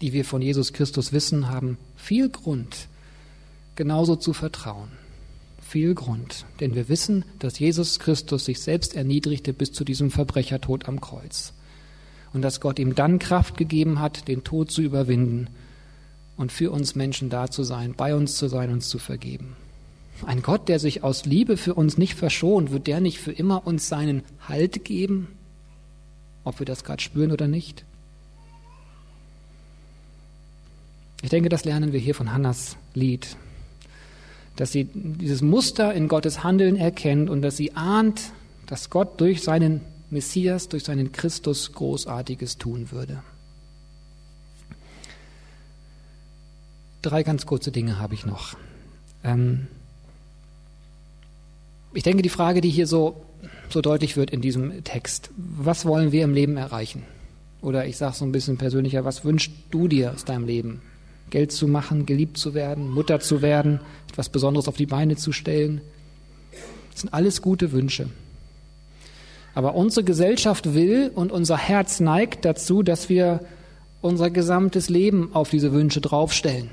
die 0.00 0.12
wir 0.12 0.24
von 0.24 0.42
Jesus 0.42 0.72
Christus 0.72 1.12
wissen, 1.12 1.48
haben 1.48 1.78
viel 1.96 2.28
Grund, 2.28 2.88
genauso 3.76 4.16
zu 4.16 4.32
vertrauen. 4.32 4.88
Viel 5.60 5.94
Grund, 5.94 6.44
denn 6.60 6.74
wir 6.74 6.88
wissen, 6.88 7.24
dass 7.38 7.58
Jesus 7.58 7.98
Christus 7.98 8.44
sich 8.44 8.60
selbst 8.60 8.94
erniedrigte 8.94 9.52
bis 9.52 9.72
zu 9.72 9.84
diesem 9.84 10.10
Verbrechertod 10.10 10.88
am 10.88 11.00
Kreuz 11.00 11.52
und 12.32 12.42
dass 12.42 12.60
Gott 12.60 12.78
ihm 12.78 12.94
dann 12.94 13.18
Kraft 13.18 13.56
gegeben 13.56 13.98
hat, 14.00 14.28
den 14.28 14.44
Tod 14.44 14.70
zu 14.70 14.82
überwinden 14.82 15.48
und 16.36 16.52
für 16.52 16.70
uns 16.70 16.94
Menschen 16.94 17.30
da 17.30 17.50
zu 17.50 17.64
sein, 17.64 17.94
bei 17.96 18.14
uns 18.14 18.36
zu 18.36 18.48
sein, 18.48 18.72
uns 18.72 18.88
zu 18.88 18.98
vergeben. 18.98 19.56
Ein 20.24 20.42
Gott, 20.42 20.68
der 20.68 20.78
sich 20.78 21.04
aus 21.04 21.26
Liebe 21.26 21.56
für 21.56 21.74
uns 21.74 21.98
nicht 21.98 22.14
verschont, 22.14 22.70
wird 22.70 22.86
der 22.86 23.00
nicht 23.00 23.18
für 23.18 23.32
immer 23.32 23.66
uns 23.66 23.88
seinen 23.88 24.22
Halt 24.48 24.84
geben, 24.84 25.28
ob 26.44 26.58
wir 26.58 26.66
das 26.66 26.84
gerade 26.84 27.02
spüren 27.02 27.32
oder 27.32 27.48
nicht? 27.48 27.84
Ich 31.22 31.30
denke, 31.30 31.48
das 31.48 31.64
lernen 31.64 31.92
wir 31.92 32.00
hier 32.00 32.14
von 32.14 32.32
Hannas 32.32 32.76
Lied, 32.94 33.36
dass 34.54 34.72
sie 34.72 34.88
dieses 34.92 35.42
Muster 35.42 35.92
in 35.92 36.08
Gottes 36.08 36.44
Handeln 36.44 36.76
erkennt 36.76 37.28
und 37.28 37.42
dass 37.42 37.56
sie 37.56 37.74
ahnt, 37.74 38.32
dass 38.66 38.90
Gott 38.90 39.20
durch 39.20 39.42
seinen 39.42 39.80
Messias, 40.10 40.68
durch 40.68 40.84
seinen 40.84 41.12
Christus 41.12 41.72
Großartiges 41.72 42.58
tun 42.58 42.90
würde. 42.90 43.22
Drei 47.02 47.22
ganz 47.22 47.44
kurze 47.44 47.70
Dinge 47.70 47.98
habe 47.98 48.14
ich 48.14 48.24
noch. 48.24 48.56
Ähm 49.22 49.68
ich 51.96 52.02
denke, 52.02 52.22
die 52.22 52.28
Frage, 52.28 52.60
die 52.60 52.70
hier 52.70 52.86
so, 52.86 53.22
so 53.68 53.80
deutlich 53.80 54.16
wird 54.16 54.30
in 54.30 54.40
diesem 54.40 54.84
Text, 54.84 55.30
was 55.36 55.84
wollen 55.84 56.12
wir 56.12 56.24
im 56.24 56.34
Leben 56.34 56.56
erreichen? 56.56 57.02
Oder 57.62 57.86
ich 57.86 57.96
sage 57.96 58.14
so 58.14 58.24
ein 58.24 58.32
bisschen 58.32 58.58
persönlicher, 58.58 59.04
was 59.04 59.24
wünschst 59.24 59.50
du 59.70 59.88
dir 59.88 60.12
aus 60.12 60.24
deinem 60.24 60.46
Leben? 60.46 60.82
Geld 61.30 61.52
zu 61.52 61.66
machen, 61.66 62.06
geliebt 62.06 62.38
zu 62.38 62.54
werden, 62.54 62.88
Mutter 62.90 63.18
zu 63.18 63.42
werden, 63.42 63.80
etwas 64.08 64.28
Besonderes 64.28 64.68
auf 64.68 64.76
die 64.76 64.86
Beine 64.86 65.16
zu 65.16 65.32
stellen. 65.32 65.80
Das 66.92 67.00
sind 67.00 67.12
alles 67.12 67.42
gute 67.42 67.72
Wünsche. 67.72 68.08
Aber 69.54 69.74
unsere 69.74 70.04
Gesellschaft 70.04 70.74
will 70.74 71.10
und 71.14 71.32
unser 71.32 71.56
Herz 71.56 71.98
neigt 71.98 72.44
dazu, 72.44 72.82
dass 72.82 73.08
wir 73.08 73.40
unser 74.02 74.30
gesamtes 74.30 74.88
Leben 74.90 75.30
auf 75.32 75.50
diese 75.50 75.72
Wünsche 75.72 76.00
draufstellen, 76.00 76.70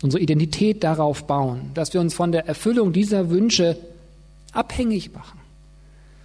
unsere 0.00 0.22
Identität 0.22 0.84
darauf 0.84 1.26
bauen, 1.26 1.72
dass 1.74 1.92
wir 1.92 2.00
uns 2.00 2.14
von 2.14 2.32
der 2.32 2.46
Erfüllung 2.46 2.92
dieser 2.92 3.30
Wünsche 3.30 3.76
abhängig 4.52 5.12
machen 5.12 5.38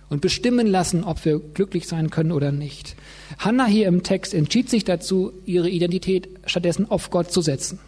und 0.10 0.22
bestimmen 0.22 0.68
lassen, 0.68 1.04
ob 1.04 1.24
wir 1.26 1.40
glücklich 1.40 1.88
sein 1.88 2.10
können 2.10 2.32
oder 2.32 2.52
nicht. 2.52 2.96
Hannah 3.40 3.66
hier 3.66 3.88
im 3.88 4.04
Text 4.04 4.34
entschied 4.34 4.70
sich 4.70 4.86
dazu, 4.86 5.34
ihre 5.46 5.70
Identität 5.70 6.30
stattdessen 6.46 6.90
auf 6.90 7.10
Gott 7.10 7.32
zu 7.32 7.42
setzen. 7.42 7.80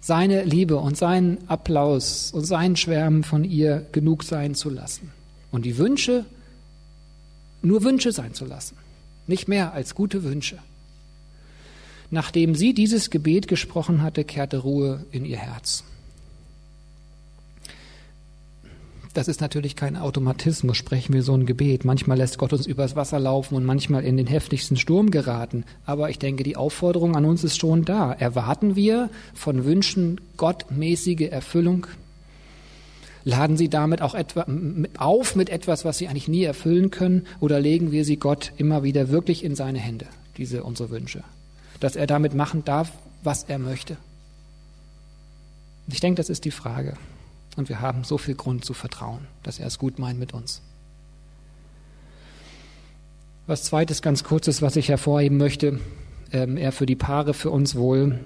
Seine 0.00 0.44
Liebe 0.44 0.76
und 0.76 0.96
seinen 0.96 1.38
Applaus 1.48 2.30
und 2.32 2.44
sein 2.44 2.76
Schwärmen 2.76 3.24
von 3.24 3.44
ihr 3.44 3.86
genug 3.92 4.22
sein 4.22 4.54
zu 4.54 4.70
lassen. 4.70 5.10
Und 5.50 5.64
die 5.64 5.78
Wünsche 5.78 6.26
nur 7.62 7.82
Wünsche 7.82 8.12
sein 8.12 8.34
zu 8.34 8.44
lassen, 8.44 8.76
nicht 9.26 9.48
mehr 9.48 9.72
als 9.72 9.94
gute 9.94 10.22
Wünsche. 10.22 10.58
Nachdem 12.10 12.54
sie 12.54 12.74
dieses 12.74 13.08
Gebet 13.10 13.48
gesprochen 13.48 14.02
hatte, 14.02 14.24
kehrte 14.24 14.58
Ruhe 14.58 15.06
in 15.10 15.24
ihr 15.24 15.38
Herz. 15.38 15.84
Das 19.14 19.28
ist 19.28 19.40
natürlich 19.40 19.76
kein 19.76 19.96
Automatismus, 19.96 20.76
sprechen 20.76 21.14
wir 21.14 21.22
so 21.22 21.34
ein 21.34 21.46
Gebet. 21.46 21.84
Manchmal 21.84 22.18
lässt 22.18 22.36
Gott 22.36 22.52
uns 22.52 22.66
übers 22.66 22.96
Wasser 22.96 23.20
laufen 23.20 23.54
und 23.54 23.64
manchmal 23.64 24.04
in 24.04 24.16
den 24.16 24.26
heftigsten 24.26 24.76
Sturm 24.76 25.12
geraten. 25.12 25.64
Aber 25.86 26.10
ich 26.10 26.18
denke, 26.18 26.42
die 26.42 26.56
Aufforderung 26.56 27.14
an 27.14 27.24
uns 27.24 27.44
ist 27.44 27.56
schon 27.56 27.84
da. 27.84 28.12
Erwarten 28.12 28.74
wir 28.74 29.10
von 29.32 29.64
Wünschen 29.64 30.20
gottmäßige 30.36 31.30
Erfüllung? 31.30 31.86
Laden 33.22 33.56
Sie 33.56 33.68
damit 33.68 34.02
auch 34.02 34.16
etwa 34.16 34.46
auf 34.98 35.36
mit 35.36 35.48
etwas, 35.48 35.84
was 35.84 35.96
Sie 35.96 36.08
eigentlich 36.08 36.28
nie 36.28 36.42
erfüllen 36.42 36.90
können, 36.90 37.26
oder 37.38 37.60
legen 37.60 37.92
wir 37.92 38.04
sie 38.04 38.16
Gott 38.16 38.52
immer 38.56 38.82
wieder 38.82 39.10
wirklich 39.10 39.44
in 39.44 39.54
seine 39.54 39.78
Hände, 39.78 40.06
diese 40.36 40.64
unsere 40.64 40.90
Wünsche, 40.90 41.22
dass 41.78 41.96
er 41.96 42.06
damit 42.06 42.34
machen 42.34 42.64
darf, 42.64 42.92
was 43.22 43.44
er 43.44 43.58
möchte? 43.58 43.96
Ich 45.88 46.00
denke, 46.00 46.16
das 46.16 46.28
ist 46.28 46.44
die 46.44 46.50
Frage. 46.50 46.94
Und 47.56 47.68
wir 47.68 47.80
haben 47.80 48.04
so 48.04 48.18
viel 48.18 48.34
Grund 48.34 48.64
zu 48.64 48.74
vertrauen, 48.74 49.26
dass 49.42 49.58
er 49.58 49.66
es 49.66 49.78
gut 49.78 49.98
meint 49.98 50.18
mit 50.18 50.34
uns. 50.34 50.60
Was 53.46 53.62
zweites 53.62 54.02
ganz 54.02 54.24
kurzes, 54.24 54.62
was 54.62 54.76
ich 54.76 54.88
hervorheben 54.88 55.36
möchte, 55.36 55.78
ähm, 56.32 56.56
eher 56.56 56.72
für 56.72 56.86
die 56.86 56.96
Paare, 56.96 57.34
für 57.34 57.50
uns 57.50 57.76
wohl. 57.76 58.18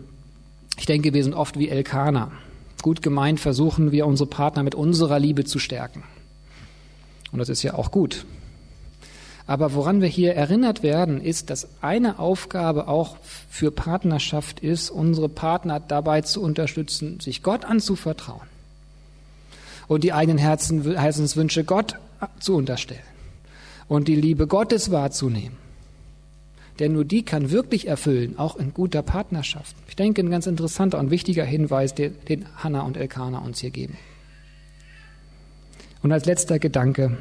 Ich 0.79 0.87
denke, 0.87 1.13
wir 1.13 1.25
sind 1.25 1.35
oft 1.35 1.59
wie 1.59 1.69
Elkaner. 1.69 2.31
Gut 2.83 3.03
gemeint 3.03 3.41
versuchen 3.41 3.91
wir 3.91 4.07
unsere 4.07 4.29
Partner 4.29 4.63
mit 4.63 4.77
unserer 4.77 5.19
Liebe 5.19 5.45
zu 5.45 5.59
stärken. 5.59 6.05
Und 7.33 7.41
das 7.41 7.49
ist 7.49 7.63
ja 7.63 7.75
auch 7.75 7.91
gut. 7.91 8.25
Aber 9.47 9.75
woran 9.75 10.01
wir 10.01 10.09
hier 10.09 10.35
erinnert 10.35 10.83
werden, 10.83 11.21
ist, 11.21 11.51
dass 11.51 11.69
eine 11.81 12.19
Aufgabe 12.19 12.87
auch 12.87 13.17
für 13.51 13.71
Partnerschaft 13.71 14.61
ist, 14.61 14.91
unsere 14.91 15.29
Partner 15.29 15.81
dabei 15.81 16.21
zu 16.21 16.41
unterstützen, 16.43 17.19
sich 17.19 17.43
Gott 17.43 17.65
anzuvertrauen 17.65 18.58
und 19.89 20.05
die 20.05 20.13
eigenen 20.13 20.39
Herzen, 20.39 20.97
Herzenswünsche 20.97 21.65
Gott 21.65 21.97
zu 22.39 22.55
unterstellen 22.55 23.01
und 23.89 24.07
die 24.07 24.17
Liebe 24.17 24.47
Gottes 24.47 24.91
wahrzunehmen. 24.91 25.57
Denn 26.79 26.93
nur 26.93 27.05
die 27.05 27.25
kann 27.25 27.51
wirklich 27.51 27.89
erfüllen, 27.89 28.39
auch 28.39 28.57
in 28.57 28.73
guter 28.73 29.03
Partnerschaft. 29.03 29.75
Ich 29.89 29.97
denke, 29.97 30.23
ein 30.23 30.31
ganz 30.31 30.47
interessanter 30.47 30.99
und 31.01 31.11
wichtiger 31.11 31.45
Hinweis, 31.45 31.95
den, 31.95 32.15
den 32.29 32.47
Hannah 32.57 32.83
und 32.83 32.97
Elkanah 32.97 33.39
uns 33.39 33.61
hier 33.61 33.71
geben. 33.71 33.97
Und 36.03 36.13
als 36.13 36.27
letzter 36.27 36.61
Gedanke, 36.61 37.19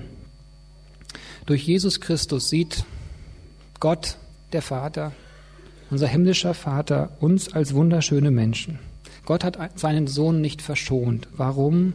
durch 1.48 1.66
Jesus 1.66 2.00
Christus 2.02 2.50
sieht 2.50 2.86
Gott, 3.80 4.18
der 4.54 4.62
Vater, 4.62 5.14
unser 5.90 6.08
himmlischer 6.08 6.54
Vater, 6.54 7.10
uns 7.20 7.54
als 7.54 7.74
wunderschöne 7.74 8.30
Menschen. 8.30 8.80
Gott 9.26 9.44
hat 9.44 9.58
seinen 9.80 10.08
Sohn 10.08 10.42
nicht 10.42 10.62
verschont. 10.62 11.28
Warum? 11.36 11.94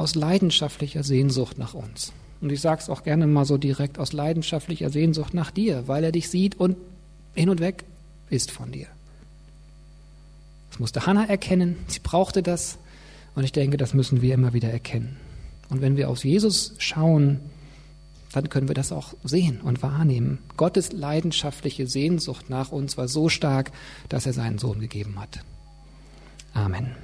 Aus 0.00 0.14
leidenschaftlicher 0.14 1.02
Sehnsucht 1.02 1.58
nach 1.58 1.74
uns. 1.74 2.14
Und 2.40 2.50
ich 2.50 2.62
sage 2.62 2.80
es 2.80 2.88
auch 2.88 3.02
gerne 3.02 3.26
mal 3.26 3.44
so 3.44 3.58
direkt, 3.58 3.98
aus 3.98 4.14
leidenschaftlicher 4.14 4.88
Sehnsucht 4.88 5.34
nach 5.34 5.50
dir, 5.50 5.88
weil 5.88 6.02
er 6.04 6.10
dich 6.10 6.30
sieht 6.30 6.58
und 6.58 6.78
hin 7.34 7.50
und 7.50 7.60
weg 7.60 7.84
ist 8.30 8.50
von 8.50 8.72
dir. 8.72 8.86
Das 10.70 10.78
musste 10.78 11.04
Hannah 11.04 11.28
erkennen, 11.28 11.76
sie 11.86 12.00
brauchte 12.02 12.42
das 12.42 12.78
und 13.34 13.44
ich 13.44 13.52
denke, 13.52 13.76
das 13.76 13.92
müssen 13.92 14.22
wir 14.22 14.32
immer 14.32 14.54
wieder 14.54 14.70
erkennen. 14.70 15.18
Und 15.68 15.82
wenn 15.82 15.98
wir 15.98 16.08
auf 16.08 16.24
Jesus 16.24 16.72
schauen, 16.78 17.40
dann 18.32 18.48
können 18.48 18.68
wir 18.68 18.74
das 18.74 18.92
auch 18.92 19.12
sehen 19.22 19.60
und 19.60 19.82
wahrnehmen. 19.82 20.38
Gottes 20.56 20.92
leidenschaftliche 20.92 21.86
Sehnsucht 21.86 22.48
nach 22.48 22.72
uns 22.72 22.96
war 22.96 23.06
so 23.06 23.28
stark, 23.28 23.70
dass 24.08 24.24
er 24.24 24.32
seinen 24.32 24.56
Sohn 24.56 24.80
gegeben 24.80 25.20
hat. 25.20 25.40
Amen. 26.54 26.96